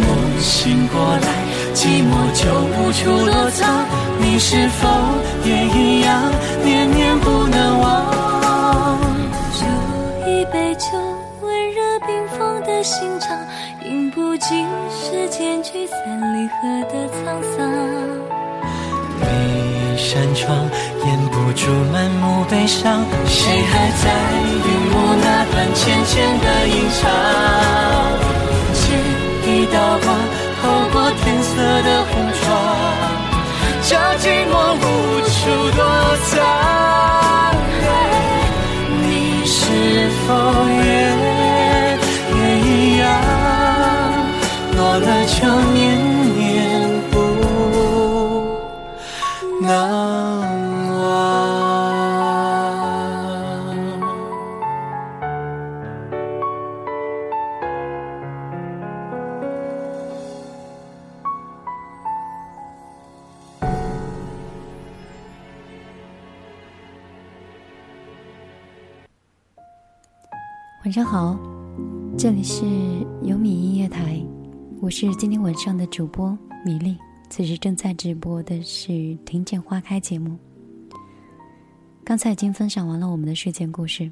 [0.00, 0.08] 梦
[0.40, 1.26] 醒过来，
[1.72, 2.42] 寂寞就
[2.74, 3.84] 无处躲藏。
[4.18, 4.88] 你是否
[5.44, 6.32] 也一样，
[6.64, 7.86] 念念不能忘？
[9.52, 9.64] 煮
[10.28, 10.86] 一杯酒，
[11.42, 13.38] 温热冰封的心肠，
[13.84, 15.96] 饮不尽世间聚散
[16.34, 16.52] 离合
[16.90, 17.22] 的沧
[17.56, 17.58] 桑。
[19.20, 20.56] 闭一扇窗，
[21.06, 23.04] 掩不住满目悲伤。
[23.26, 24.04] 谁还在
[24.66, 27.02] 云雾那段浅浅的吟唱？
[28.74, 28.84] 借
[29.50, 30.06] 一道光，
[30.60, 31.52] 透过天色
[31.82, 32.44] 的红妆，
[33.82, 34.82] 叫寂寞无
[35.28, 35.32] 处
[35.76, 35.78] 躲
[36.26, 36.32] 藏。
[39.02, 39.04] 你
[39.44, 39.54] 是
[40.26, 40.28] 否
[40.82, 40.86] 也
[42.36, 43.02] 也一样，
[44.76, 45.36] 落了就
[45.72, 45.82] 念
[70.94, 71.36] 晚上好，
[72.16, 72.64] 这里是
[73.24, 74.24] 有米音乐台，
[74.80, 76.96] 我是今天晚上的主播米粒。
[77.28, 78.92] 此时正在直播的是
[79.24, 80.38] 《听见花开》节目。
[82.04, 84.08] 刚才已经分享完了我们的睡前故事。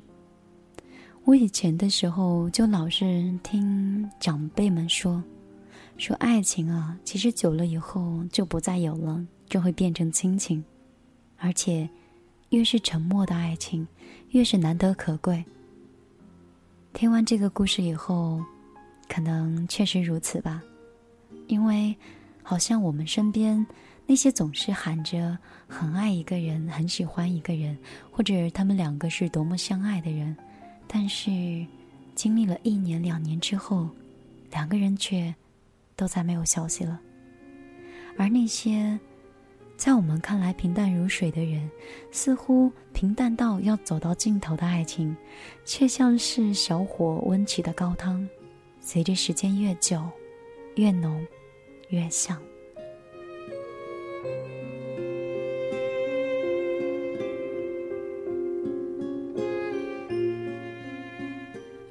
[1.23, 5.23] 我以前的时候就老是听长辈们说，
[5.99, 10.65] 说爱情啊，其实久了以后就不再有了，就会变成亲情，
[11.37, 11.89] 而且
[12.49, 13.87] 越是沉默的爱情，
[14.31, 15.45] 越是难得可贵。
[16.95, 18.45] 听完这个故事以后，
[19.09, 20.63] 可能确实如此吧，
[21.49, 21.97] 因为
[22.43, 23.67] 好像我们身边
[24.07, 27.77] 那些总是喊着很爱一个人、很喜欢一个人，
[28.11, 30.37] 或者他们两个是多么相爱的人，
[30.87, 31.31] 但是
[32.15, 33.89] 经历了一年、两年之后，
[34.51, 35.35] 两个人却
[35.97, 37.01] 都再没有消息了。
[38.19, 38.99] 而那些
[39.85, 41.69] 在我们看来平淡如水的人，
[42.13, 45.17] 似乎平淡到要走到尽头的爱情，
[45.65, 48.25] 却像是小火温起的高汤，
[48.79, 50.01] 随着时间越久，
[50.77, 51.27] 越浓，
[51.89, 52.41] 越香。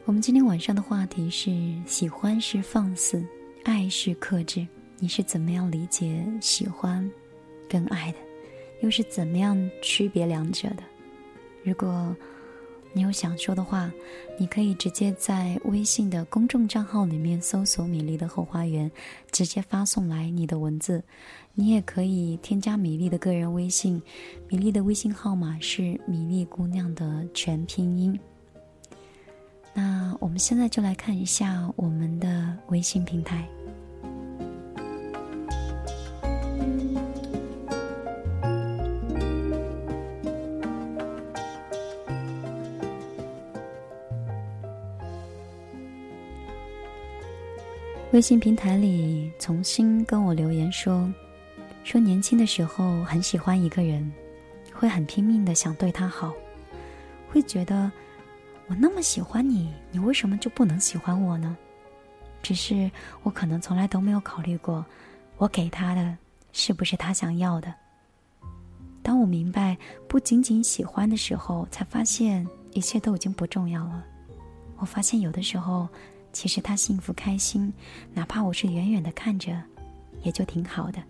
[0.06, 1.51] 我们今天晚上的话题是：
[1.86, 3.21] 喜欢是放肆，
[3.65, 4.65] 爱是克制。
[4.97, 7.12] 你是怎么样理解喜欢
[7.71, 8.17] 跟爱的？
[8.81, 10.84] 又是怎么样区别两者的？
[11.63, 12.13] 如果
[12.91, 13.89] 你有想说的话，
[14.38, 18.91] 你可以直接在微信的公众账号里面搜索“米粒的后花园”，
[19.31, 21.01] 直接发送来你的文字。
[21.53, 24.01] 你也可以添加米粒的个人微信，
[24.49, 28.19] 米粒的微信号码是“米粒姑娘”的全拼音。
[29.73, 33.47] 那我们现在就来看一下我们的微信平台。
[48.12, 51.10] 微信平台里，重新跟我留言说，
[51.86, 54.12] 说年轻的时候很喜欢一个人，
[54.74, 56.34] 会很拼命的想对他好，
[57.30, 57.89] 会觉得。
[58.67, 61.58] 我那么喜欢你，你为什么就不能喜欢我呢？
[62.41, 62.89] 只是
[63.24, 64.86] 我可能从来都没有考虑过，
[65.38, 66.17] 我给他的
[66.54, 67.74] 是不是他想要的。
[69.02, 74.06] 当我明白不仅仅喜欢的时候，才发现一切都已经不重要了。
[74.78, 75.88] 我发现有的时候，
[76.33, 77.73] 其实他幸福开心，
[78.13, 79.61] 哪怕我是远远的看着，
[80.23, 81.01] 也就挺好的。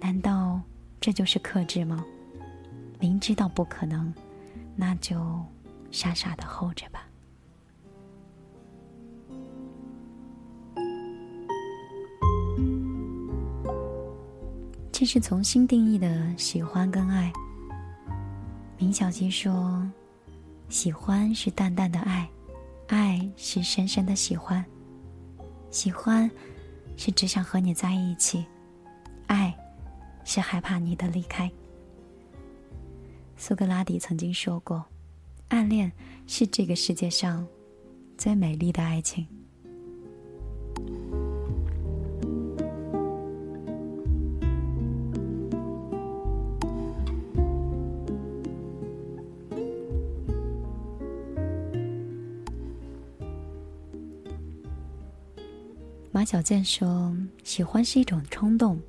[0.00, 0.60] 难道
[1.00, 2.04] 这就是克制吗？
[2.98, 4.12] 明知道不可能，
[4.74, 5.16] 那就。
[5.92, 7.06] 傻傻的候着吧。
[14.92, 17.32] 这是重新定义的喜欢跟爱。
[18.76, 19.88] 明小七说
[20.68, 22.28] ：“喜欢是淡淡的爱，
[22.88, 24.64] 爱是深深的喜欢。
[25.70, 26.30] 喜欢
[26.96, 28.44] 是只想和你在一起，
[29.26, 29.54] 爱
[30.24, 31.50] 是害怕你的离开。”
[33.36, 34.84] 苏格拉底曾经说过。
[35.48, 35.92] 暗恋
[36.26, 37.46] 是这个世界上
[38.18, 39.24] 最美丽的爱情。
[56.26, 58.80] 小健说：“喜欢是一种冲动，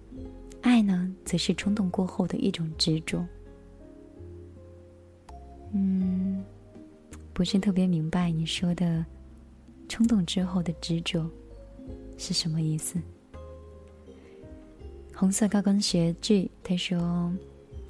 [0.61, 3.23] 爱呢，则是冲动过后的一种执着。”
[5.71, 6.43] 嗯，
[7.33, 9.05] 不是特别明白你说的
[9.87, 11.29] 冲动之后的执着
[12.17, 12.99] 是什么意思。
[15.13, 17.31] 红色高跟鞋 G 他说：“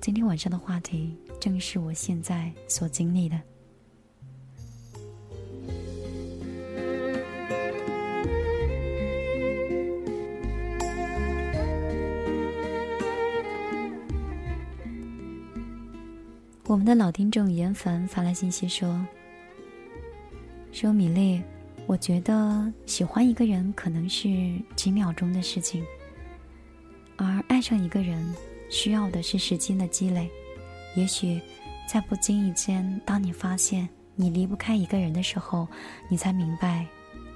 [0.01, 3.39] 今天晚上的话题正是我现在所经历的。”
[16.87, 19.05] 的老听众严凡发来信息说
[20.71, 21.43] ：“说米粒，
[21.85, 24.29] 我觉得喜欢一个人可能是
[24.73, 25.83] 几秒钟的事情，
[27.17, 28.33] 而爱上一个人
[28.69, 30.29] 需要的是时间的积累。
[30.95, 31.41] 也许
[31.89, 35.67] 在不经意间，当你发现你离不开一个人的时候，
[36.07, 36.87] 你才明白，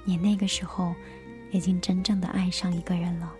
[0.06, 0.94] 你那个时候
[1.50, 3.30] 已经真正的爱上一个人了。”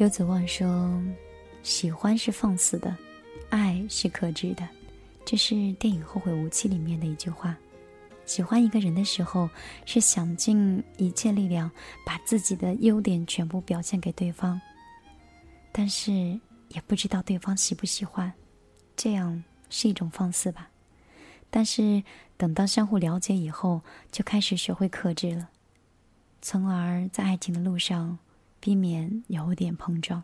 [0.00, 0.98] 刘子旺说
[1.62, 2.96] ：“喜欢是放肆的，
[3.50, 4.66] 爱是克制的。”
[5.26, 7.54] 这是电影《后会无期》里面的一句话。
[8.24, 9.50] 喜欢一个人的时候，
[9.84, 11.70] 是想尽一切力量
[12.02, 14.58] 把自己的优点全部表现给对方，
[15.70, 16.10] 但是
[16.68, 18.32] 也不知道对方喜不喜欢，
[18.96, 20.70] 这样是一种放肆吧。
[21.50, 22.02] 但是
[22.38, 25.50] 等到相互了解以后，就开始学会克制了，
[26.40, 28.18] 从而在爱情的路上。
[28.60, 30.22] 避免有点碰撞。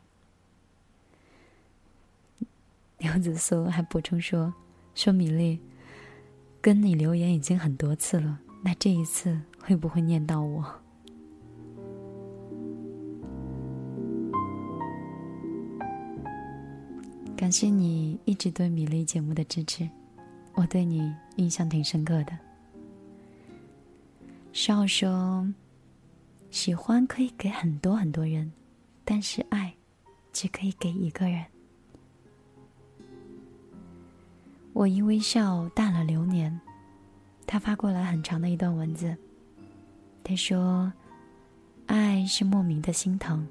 [2.99, 4.55] 刘子苏还补充说
[4.95, 5.59] ：“说米粒，
[6.61, 10.65] 跟你留言已经很多次了，那这一次会不会念到我？”
[17.37, 19.89] 感谢你一直对米粒节目的支持，
[20.55, 22.37] 我对你印象挺深刻的。
[24.55, 25.47] 少说，
[26.51, 28.51] 喜欢可以给很多很多人，
[29.05, 29.75] 但是爱
[30.33, 31.45] 只可以给一个人。
[34.73, 36.61] 我因微笑淡了流年，
[37.47, 39.17] 他发过来很长的一段文字。
[40.23, 40.93] 他说
[41.87, 43.47] ：“爱是莫名的心疼，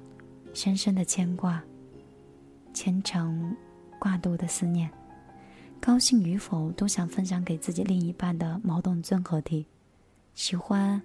[0.54, 1.62] 深深的牵挂，
[2.72, 3.56] 虔诚。”
[3.98, 4.90] 挂肚的思念，
[5.80, 9.66] 高兴与否都想分享给自己另一半的矛盾综合体。
[10.34, 11.00] 喜欢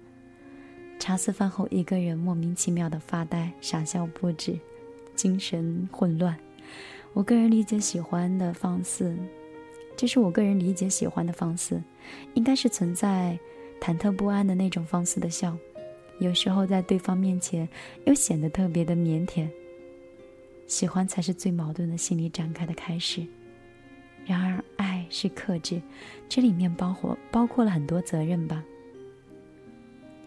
[1.02, 4.56] 茶肆饭后一个人莫名其妙的发呆、傻笑不止，
[5.16, 6.38] 精神混乱。
[7.12, 9.12] 我个人理解喜欢的方式，
[9.96, 11.82] 这是我个人理解喜欢的方式，
[12.34, 13.36] 应该是存在
[13.80, 15.58] 忐忑不安的那种方式的笑，
[16.20, 17.68] 有时候在对方面前
[18.04, 19.48] 又显得特别的腼腆。
[20.68, 23.26] 喜欢才是最矛盾的心理展开的开始，
[24.24, 25.82] 然而爱是克制，
[26.28, 28.62] 这里面包括包括了很多责任吧。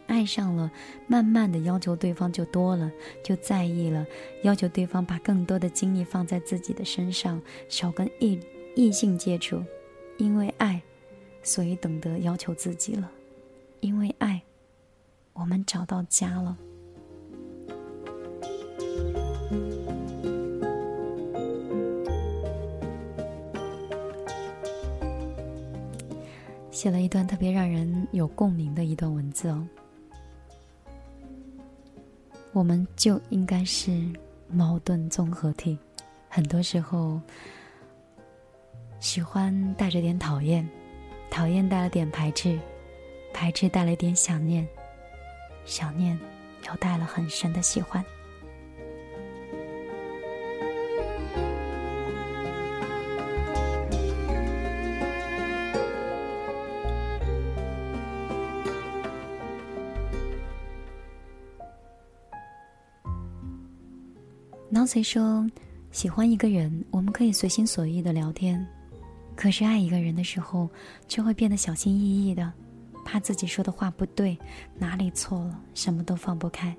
[0.07, 0.71] 爱上了，
[1.07, 2.91] 慢慢的要求对方就多了，
[3.23, 4.05] 就在意了，
[4.43, 8.39] 要求对方把更多的精力放在自己的身上，少跟异
[8.75, 9.63] 异性接触。
[10.17, 10.81] 因为爱，
[11.43, 13.11] 所以懂得要求自己了。
[13.81, 14.41] 因为爱，
[15.33, 16.57] 我们找到家了。
[26.71, 29.67] 写了一段特别让人有共鸣的一段文字哦。
[32.55, 33.91] 我们就应该是
[34.47, 35.77] 矛盾综合体，
[36.29, 37.19] 很多时候
[39.01, 40.65] 喜欢带着点讨厌，
[41.29, 42.57] 讨厌带了点排斥，
[43.33, 44.65] 排斥带了点想念，
[45.65, 46.17] 想念
[46.65, 48.01] 又带了很深的喜欢。
[64.85, 65.49] 虽说
[65.91, 68.59] 喜欢一个人，我们可以随心所欲的聊天；
[69.35, 70.69] 可是爱一个人的时候，
[71.07, 72.51] 却会变得小心翼翼的，
[73.03, 74.37] 怕自己说的话不对，
[74.77, 76.75] 哪里错了，什么都放不开。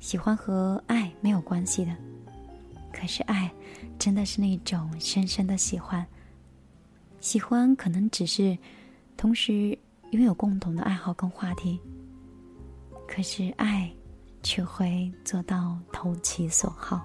[0.00, 1.96] 喜欢和爱没有关系的，
[2.92, 3.50] 可是爱
[3.98, 6.06] 真的是那种深深的喜欢。
[7.20, 8.56] 喜欢可能只是
[9.16, 9.76] 同时
[10.10, 11.80] 拥有共同的爱好跟话题，
[13.08, 13.90] 可是爱。
[14.44, 17.04] 却会做到投其所好。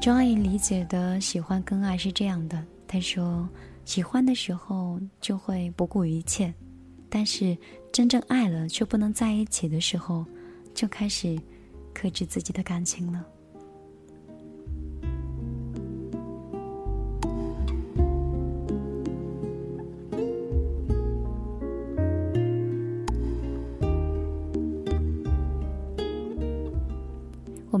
[0.00, 3.48] Joy 理解的喜欢跟爱是这样的：他说，
[3.84, 6.52] 喜欢的时候就会不顾一切，
[7.08, 7.56] 但是
[7.92, 10.24] 真正爱了却不能在一起的时候，
[10.72, 11.38] 就开始
[11.92, 13.26] 克制自己的感情了。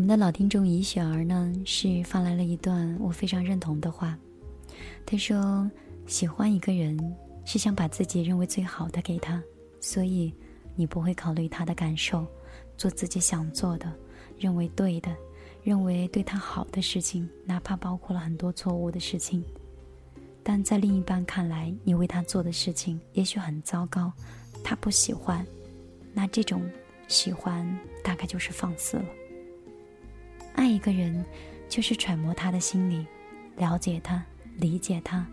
[0.08, 4.18] 们的老听众怡雪儿呢，是发来了一段我非常认同的话。
[5.04, 5.70] 他说
[6.08, 6.98] ：“喜欢一个人
[7.44, 9.42] 是想把自己认为最好的给他，
[9.80, 10.32] 所以
[10.76, 12.26] 你不会考虑他的感受，
[12.74, 13.92] 做自己想做的、
[14.38, 15.14] 认为对的、
[15.62, 19.44] 认为对他好的事情，哪怕包括了很多错误的事情。
[20.42, 24.10] 但在另一半看来，你为他做的事情也许很糟糕，
[24.64, 25.46] 他不喜欢，
[26.14, 26.62] 那这种
[27.08, 29.04] 喜欢大概就是放肆了。”
[30.58, 31.24] 爱一个人，
[31.68, 33.06] 就是揣摩他的心理，
[33.58, 34.20] 了解他，
[34.56, 35.24] 理解他，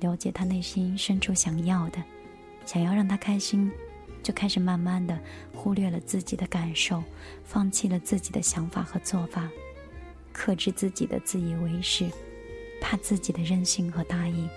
[0.00, 2.02] 了解他内心深处想要的，
[2.66, 3.70] 想要让他开心，
[4.20, 5.16] 就开始慢慢的
[5.54, 7.00] 忽略了自己的感受，
[7.44, 9.48] 放弃了自己的想法和做法，
[10.32, 12.10] 克制自己的自以为是，
[12.80, 14.48] 怕自己的任性和大意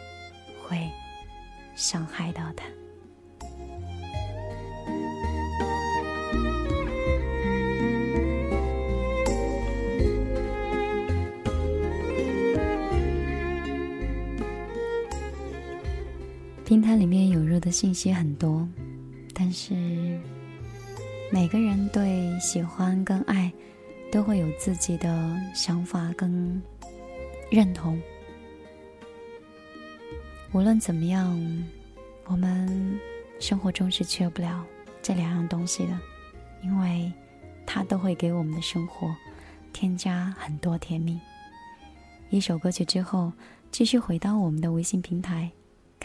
[0.63, 0.89] 会
[1.76, 2.65] 伤害到他。
[16.68, 18.68] 平台里面涌入的信息很多，
[19.34, 19.74] 但是
[21.32, 23.49] 每个人对喜欢跟爱
[24.11, 26.61] 都会有自己的想法跟
[27.49, 27.97] 认同。
[30.51, 31.39] 无论怎么样，
[32.26, 32.99] 我们
[33.39, 34.65] 生活中是缺不了
[35.01, 35.97] 这两样东西的，
[36.61, 37.09] 因为
[37.65, 39.15] 它都会给我们的生活
[39.72, 41.18] 添加很多甜蜜。
[42.30, 43.32] 一首歌曲之后，
[43.72, 45.49] 继续回到我们的微信平台。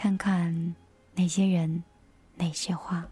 [0.03, 0.75] 看看
[1.15, 1.81] 哪些人，
[2.35, 3.07] 哪些话。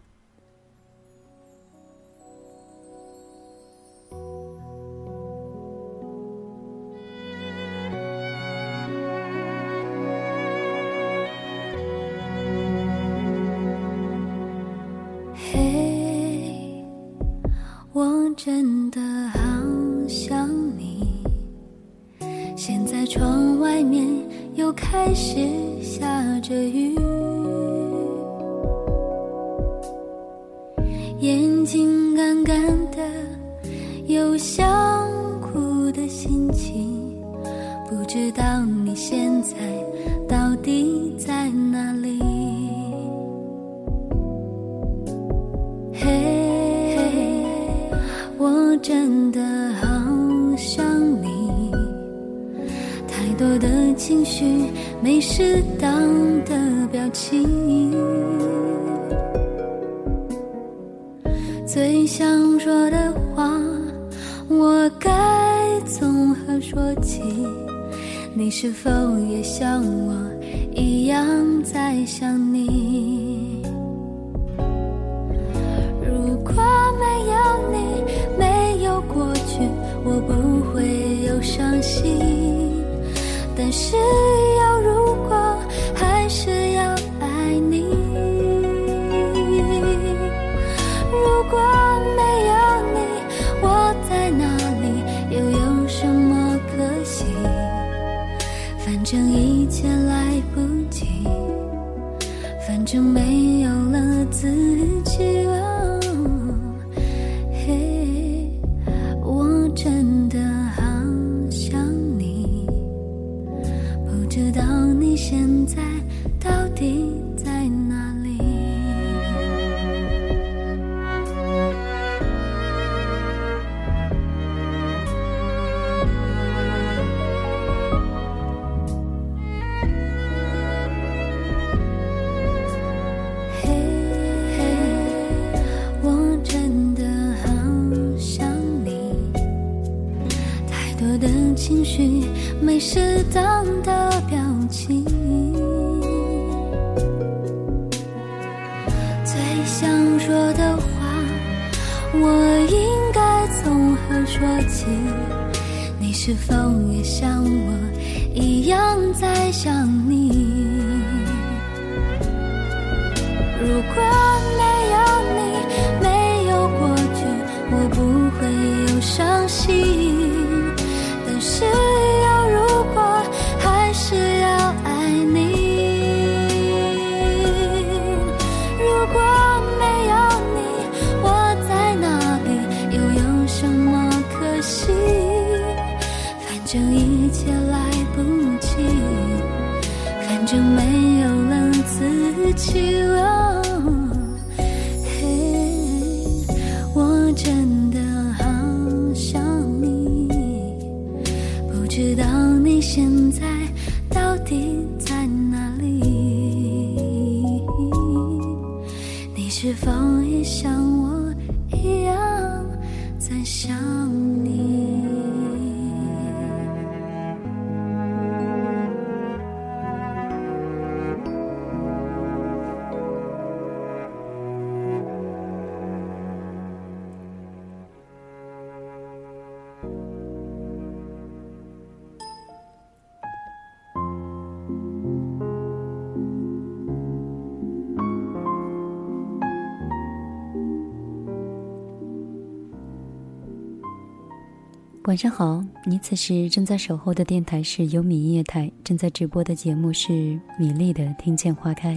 [245.12, 250.10] 晚上好，你此时正在守候的电台是优米音乐台，正在直播的节目是
[250.58, 251.94] 米粒的《听见花开》。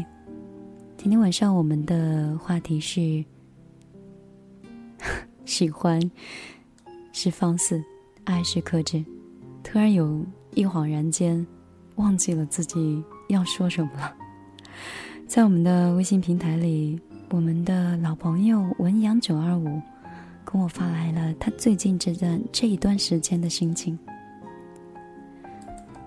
[0.98, 3.24] 今天晚上我们的话题是
[5.46, 6.12] 喜欢
[7.14, 7.82] 是放肆，
[8.26, 9.02] 爱是克制。
[9.64, 10.22] 突然有
[10.54, 11.48] 一恍然间，
[11.96, 14.14] 忘记了自己要说什么了。
[15.26, 17.00] 在我们的微信平台里，
[17.30, 19.82] 我们的老朋友文阳九二五。
[20.46, 23.98] 跟我发来了他最近这段这一段时间的心情。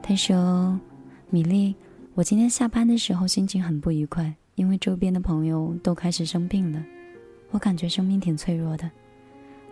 [0.00, 0.80] 他说
[1.28, 1.74] ：“米粒，
[2.14, 6.82] 我今天下班的时候心情很不愉快，因为周边的朋友都开始生病了。
[7.50, 8.90] 我感觉生命挺脆弱的，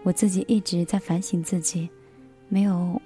[0.02, 1.88] 我自己一直在反省自己，
[2.48, 3.00] 没有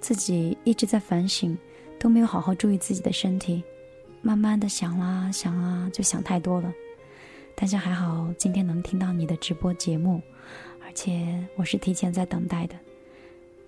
[0.00, 1.56] 自己一直在反省，
[1.98, 3.62] 都没有好好注意自己的身体，
[4.20, 6.70] 慢慢的想啦想啊，就想太多了。
[7.54, 10.20] 但是还好，今天能听到你的直播节目，
[10.96, 12.74] 且我是提前在等待的。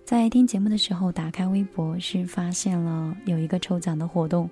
[0.03, 4.49] 在听节目的时候，打开微博是发现了有一个抽奖的活动，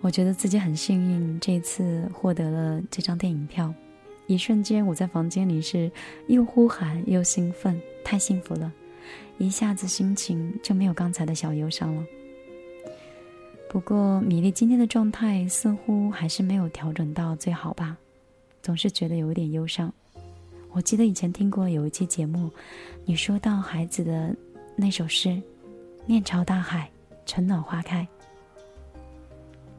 [0.00, 3.72] 我觉得自己很幸运，这次获得了这张电影票。
[4.26, 5.88] 一瞬间，我在房间里是
[6.26, 8.72] 又呼喊又兴奋，太幸福了，
[9.38, 12.04] 一下子心情就没有刚才的小忧伤了。
[13.68, 17.96] 不过，米粒今天的状态似乎还是没有调整到最好吧，
[18.60, 19.94] 总是觉得有点忧伤。
[20.74, 22.50] 我记得以前听过有一期节目，
[23.04, 24.34] 你说到孩子的
[24.74, 25.40] 那首诗
[26.04, 26.90] ：“面朝大海，
[27.24, 28.06] 春暖花开。”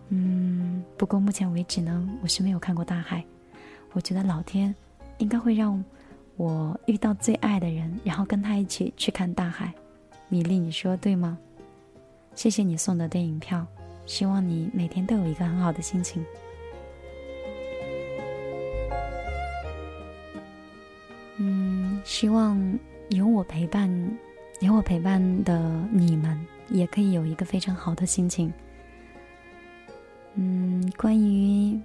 [0.07, 3.21] 嗯，不过目前为止呢，我是没有看过大海。
[3.91, 4.73] 我觉得老天
[5.17, 5.83] 应该会让
[6.37, 9.73] 我遇到最爱的人，然后跟他一起去看大海。
[10.29, 11.37] 米粒，你说对吗？
[12.35, 13.67] 谢谢你送的电影票。
[14.05, 16.23] 希望你每天都有一个很好的心情。
[22.05, 22.79] 希望
[23.09, 23.89] 有我陪伴，
[24.61, 25.59] 有我陪伴的
[25.91, 26.39] 你们
[26.69, 28.53] 也可以有一个非常好的心情。
[30.35, 31.77] 嗯，关于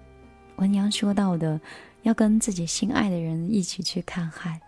[0.56, 1.58] 文阳说到的
[2.02, 4.60] 要跟自己心爱的人一起去看海，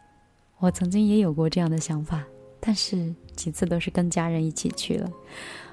[0.59, 2.25] 我曾经也有过这样的想法，
[2.59, 5.11] 但是几次都是跟家人一起去了。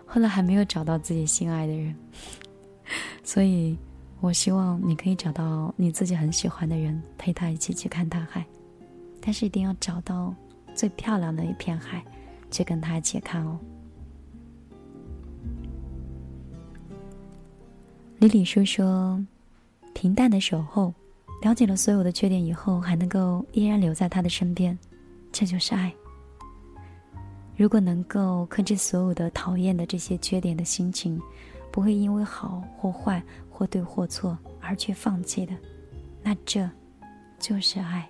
[0.06, 1.96] 后来还没有找到自己心爱的人，
[3.24, 3.78] 所以
[4.20, 8.46] 我希望你可以找到你自己很喜欢的人，陪他一起去看大海，
[9.22, 10.34] 但是一定要找到
[10.74, 12.04] 最漂亮的一片海，
[12.50, 13.60] 去跟他一起看哦。
[18.20, 19.24] 李李叔说
[19.96, 20.94] ：“平淡的守候，
[21.42, 24.78] 了解了所有的缺点以后，还能够依然留在他的身边，
[25.32, 25.94] 这就是爱。”
[27.56, 31.22] 如果能够克制所有的讨厌的这些缺点的心情，
[31.72, 35.54] 不会因为好或坏或对或错而去放弃的，
[36.24, 36.70] 那这
[37.38, 38.10] 就是爱。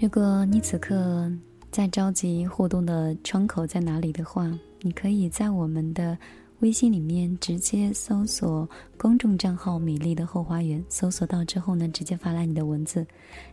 [0.00, 1.28] 如果你此刻
[1.72, 4.48] 在着急互动的窗口在哪里的话，
[4.80, 6.16] 你可以在我们的
[6.60, 13.04] 微信里面直接搜索公众账号“米粒的后花园”，搜索到之后呢，直接发来你的文字。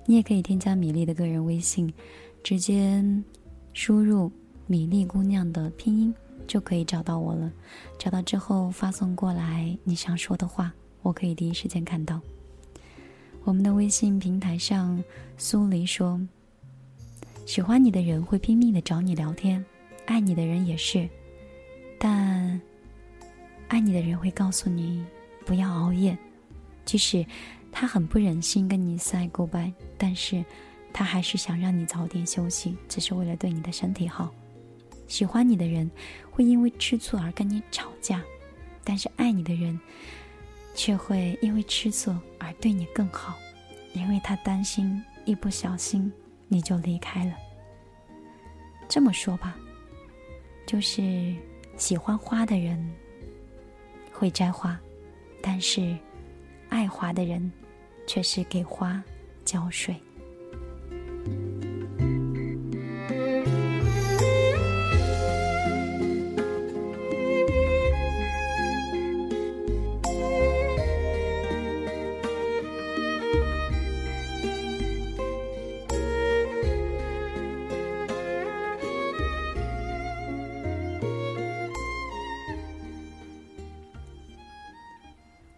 [0.06, 1.92] 你也可以添加米粒的个人微信，
[2.44, 3.04] 直接
[3.74, 4.32] 输入
[4.68, 6.14] “米粒姑娘”的拼音
[6.46, 7.52] 就可以找到我了。
[7.98, 10.72] 找到之后发送过来你想说的话，
[11.02, 12.22] 我可以第一时间看到。
[13.44, 15.04] 我们的微信平台上，
[15.38, 16.22] 苏黎说。
[17.46, 19.64] 喜欢你的人会拼命的找你聊天，
[20.06, 21.08] 爱你的人也是，
[22.00, 22.60] 但
[23.68, 25.06] 爱你的人会告诉你
[25.46, 26.18] 不要熬夜，
[26.86, 27.24] 即使
[27.72, 30.44] 他很不忍心跟你 say goodbye，但是
[30.92, 34.34] 他还是想让你早点休息，只是为了对你的身体好。
[35.08, 35.90] 喜欢你的人
[36.32, 38.24] 会因为吃醋而跟你吵架，
[38.84, 39.80] 但是爱你的人
[40.74, 43.36] 却会因为吃醋而对你更好，
[43.94, 46.12] 因为他担心一不小心。
[46.48, 47.34] 你就离开了。
[48.88, 49.56] 这么说吧，
[50.66, 51.36] 就是
[51.78, 52.94] 喜欢花的人
[54.12, 54.80] 会摘花，
[55.42, 55.98] 但是
[56.70, 57.52] 爱花的人
[58.08, 59.04] 却是给花
[59.44, 59.96] 浇水。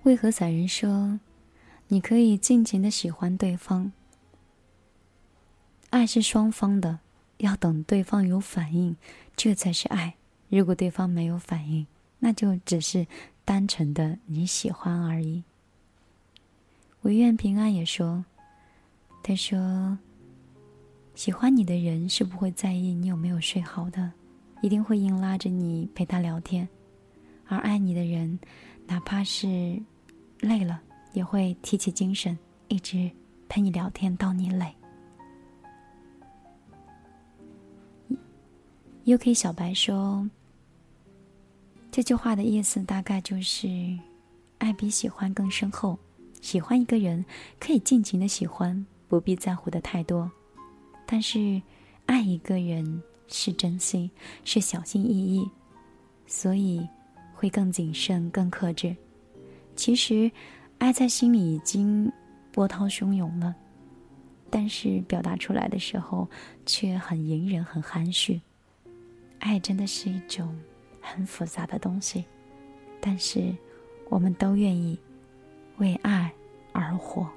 [0.08, 1.20] 为何散人说，
[1.90, 3.92] 你可以尽情的喜欢对方？
[5.90, 7.00] 爱是双方的，
[7.40, 8.96] 要等对方有反应，
[9.36, 10.16] 这才是爱。
[10.48, 11.86] 如果对方没有反应，
[12.20, 13.06] 那就只是
[13.44, 15.44] 单纯的你喜欢而已。
[17.02, 18.24] 唯愿平安也说，
[19.22, 19.98] 他说，
[21.16, 24.14] 喜欢你的人是不会在意你有没有睡好的，
[24.62, 26.66] 一定会硬拉着你陪他聊天，
[27.50, 28.40] 而爱你的人，
[28.86, 29.84] 哪怕是。
[30.40, 30.82] 累了
[31.14, 33.10] 也会提起精神，一直
[33.50, 34.74] 陪你聊天到你累。
[39.06, 40.30] U K 小白说，
[41.90, 43.68] 这句话的意思大概就是：
[44.58, 45.98] 爱比喜欢更深厚。
[46.42, 47.26] 喜欢一个人
[47.60, 50.30] 可以尽情的喜欢，不必在乎的太多；
[51.06, 51.62] 但是
[52.06, 54.12] 爱一个人是珍惜，
[54.44, 55.50] 是小心翼翼，
[56.28, 56.88] 所以
[57.34, 58.96] 会更谨慎、更克制。
[59.78, 60.30] 其实，
[60.80, 62.12] 爱在心里已经
[62.52, 63.56] 波涛汹涌了，
[64.50, 66.28] 但是表达出来的时候
[66.66, 68.42] 却很隐忍、很含蓄。
[69.38, 70.60] 爱真的是一种
[71.00, 72.26] 很复杂的东西，
[73.00, 73.56] 但是
[74.10, 75.00] 我们都愿意
[75.78, 76.34] 为爱
[76.74, 77.30] 而活。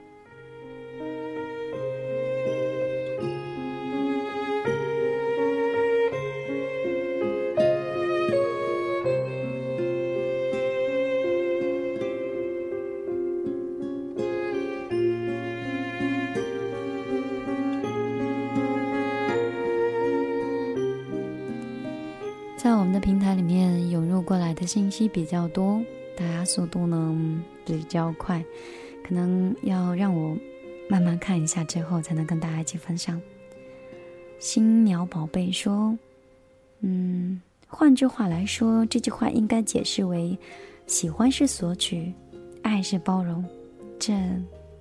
[24.71, 25.83] 信息比较多，
[26.17, 28.41] 大家速度呢比较快，
[29.05, 30.37] 可能要让我
[30.89, 33.21] 慢慢看一下之后才能跟大家一起分享。
[34.39, 35.99] 新鸟宝贝说
[36.83, 40.39] ：“嗯，换句话来说，这句话应该解释为：
[40.87, 42.13] 喜欢是索取，
[42.63, 43.45] 爱是包容，
[43.99, 44.15] 这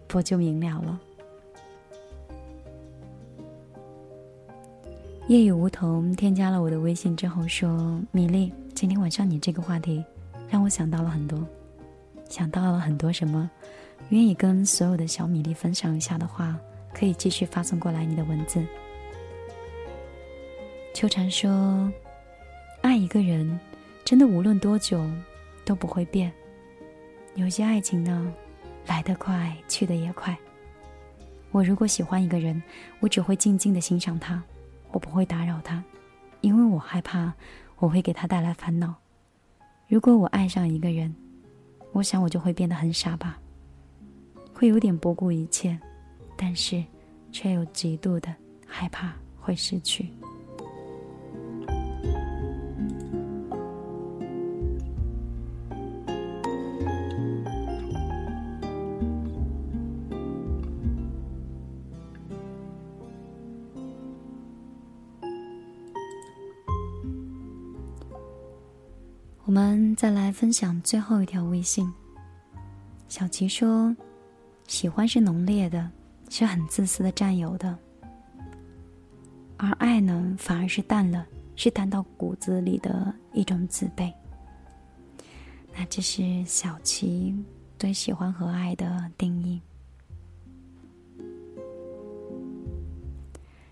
[0.07, 1.01] 不就明了了？”
[5.29, 10.01] 夜雨梧桐添加了我的微信之后说：“米粒，今天晚上你这个话题，
[10.47, 11.45] 让我想到了很多，
[12.29, 13.51] 想到了很多什么？
[14.07, 16.57] 愿意跟所有的小米粒分享一下的话，
[16.93, 18.65] 可以继续发送过来你的文字。”
[20.95, 21.91] 秋蝉说
[22.79, 23.59] ：“爱一个人，
[24.05, 25.05] 真的无论多久
[25.65, 26.31] 都不会变。
[27.35, 28.33] 有些爱情呢，
[28.87, 30.33] 来得快，去得也快。
[31.51, 32.63] 我如果喜欢一个人，
[33.01, 34.41] 我只会静静的欣赏他。”
[34.93, 35.83] 我不会打扰他，
[36.39, 37.33] 因为我害怕
[37.79, 38.93] 我会给他带来烦恼。
[39.87, 41.13] 如果我爱上一个人，
[41.91, 43.39] 我想我就会变得很傻吧，
[44.53, 45.79] 会有点不顾一切，
[46.37, 46.83] 但是
[47.31, 48.33] 却又极度的
[48.67, 50.13] 害怕会失去。
[69.99, 71.85] 再来分享最后一条微信。
[73.09, 73.93] 小琪说
[74.65, 75.91] ：“喜欢是浓烈的，
[76.29, 77.75] 是很自私的占有的；
[79.57, 81.27] 而爱呢，反而是淡了，
[81.57, 84.09] 是淡到骨子里的一种自卑。”
[85.75, 87.35] 那这是小琪
[87.77, 89.61] 对喜欢和爱的定义。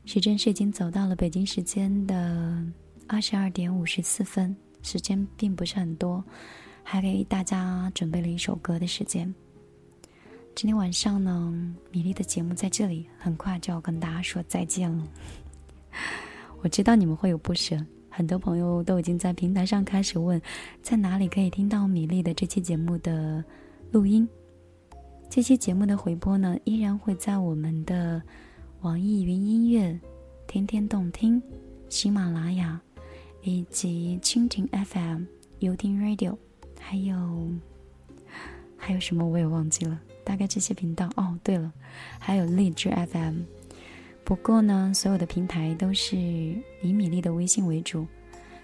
[0.03, 2.61] 时针是已经走到了北京时间的
[3.07, 4.53] 二十二点五十四分。
[4.81, 6.23] 时间并不是很多，
[6.83, 9.33] 还给大家准备了一首歌的时间。
[10.55, 15.07] 今天晚上呢，米粒的节目在这里，很快就要跟大家说再见了。
[16.63, 17.77] 我知道你们会有不舍，
[18.09, 20.41] 很多朋友都已经在平台上开始问，
[20.81, 23.43] 在哪里可以听到米粒的这期节目的
[23.91, 24.27] 录音。
[25.29, 28.19] 这期节目的回播呢，依然会在我们的
[28.81, 29.99] 网易云音乐、
[30.47, 31.39] 天天动听、
[31.89, 32.81] 喜马拉雅。
[33.41, 35.23] 以及蜻蜓 FM、
[35.59, 36.37] 游听 Radio，
[36.79, 37.49] 还有
[38.75, 41.37] 还有什么我也忘记了，大概这些频道哦。
[41.43, 41.71] 对了，
[42.19, 43.41] 还有荔枝 FM。
[44.23, 48.05] 不过呢，所有的平台都是以米粒的微信为主。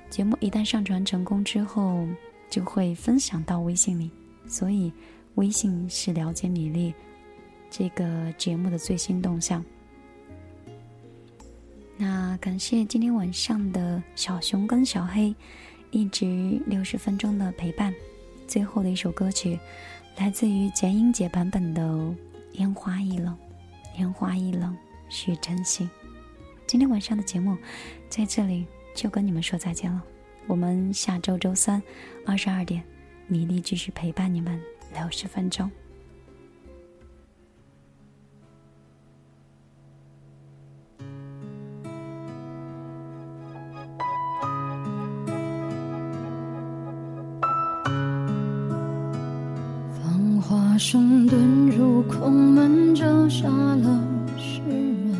[0.09, 2.05] 节目一旦上传成功之后，
[2.49, 4.11] 就会分享到微信里，
[4.45, 4.91] 所以
[5.35, 6.93] 微信是了解米粒
[7.69, 9.63] 这个节目的最新动向。
[12.03, 15.33] 那感谢今天晚上的小熊跟小黑，
[15.89, 17.95] 一直六十分钟的陪伴。
[18.45, 19.57] 最后的一首歌曲，
[20.17, 21.81] 来自于简英姐版本的
[22.55, 23.33] 《烟花易冷》，
[23.99, 24.77] 烟花易冷
[25.07, 25.89] 需珍惜。
[26.67, 27.57] 今天晚上的节目
[28.09, 30.03] 在这里就跟你们说再见了。
[30.45, 31.81] 我们下周周三
[32.25, 32.83] 二十二点，
[33.27, 34.61] 米粒继续陪伴你们
[34.93, 35.71] 六十分钟。
[50.77, 51.35] 声遁
[51.77, 53.45] 入空门，折煞
[53.81, 53.99] 了
[54.37, 55.15] 世人。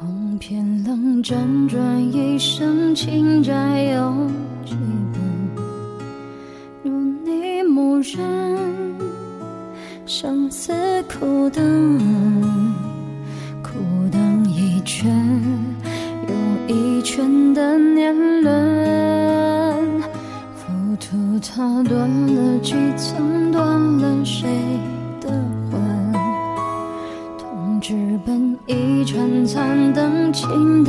[0.00, 4.12] 梦偏冷，辗转一生，情债有
[4.64, 4.74] 几
[5.12, 5.62] 本？
[6.82, 6.90] 如
[7.24, 8.94] 你默认，
[10.06, 10.72] 生死
[11.04, 11.98] 苦等，
[13.62, 13.70] 苦
[14.12, 15.10] 等一圈
[16.28, 20.02] 又一圈的年轮，
[20.56, 23.67] 浮屠塔断了几层断。
[30.48, 30.82] 等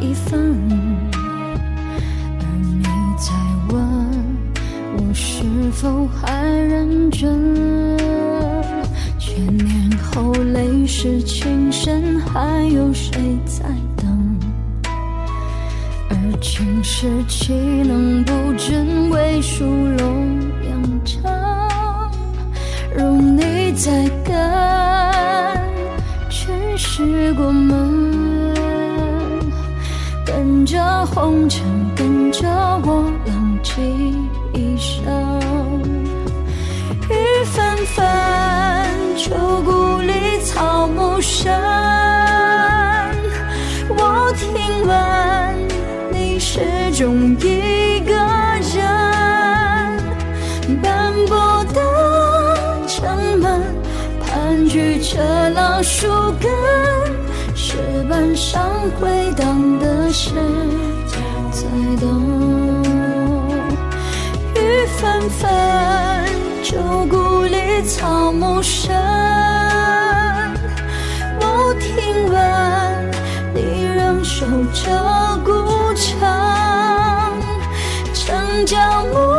[0.00, 0.56] 一份。
[2.38, 2.84] 而你
[3.18, 3.32] 在
[3.68, 3.74] 问
[4.96, 7.98] 我是否还认真？
[9.18, 13.64] 千年后泪湿情深，还有谁在
[13.96, 14.38] 等？
[16.10, 22.12] 而情是岂能不真为殊荣扬长？
[22.96, 24.32] 容你再跟，
[26.30, 27.83] 全是过门，
[30.74, 31.62] 着红尘，
[31.94, 32.48] 跟着
[32.82, 33.80] 我浪迹
[34.54, 35.04] 一生。
[37.08, 37.14] 雨
[37.44, 38.04] 纷纷，
[39.16, 39.30] 旧
[39.64, 40.12] 故里
[40.42, 41.54] 草木深。
[43.88, 44.52] 我听
[44.84, 45.68] 闻
[46.10, 46.58] 你始
[46.96, 48.12] 终一个
[48.74, 48.82] 人，
[50.82, 53.62] 斑驳的城门，
[54.20, 56.08] 盘踞着老树
[56.40, 56.43] 根，
[58.36, 60.30] 上回荡的是
[61.06, 61.64] 在
[62.00, 62.82] 等
[64.56, 65.48] 雨纷纷
[66.64, 66.76] 旧
[67.08, 68.92] 故里草木深
[71.40, 73.10] 我听闻
[73.54, 76.18] 你仍守着孤城
[78.12, 79.33] 城郊牧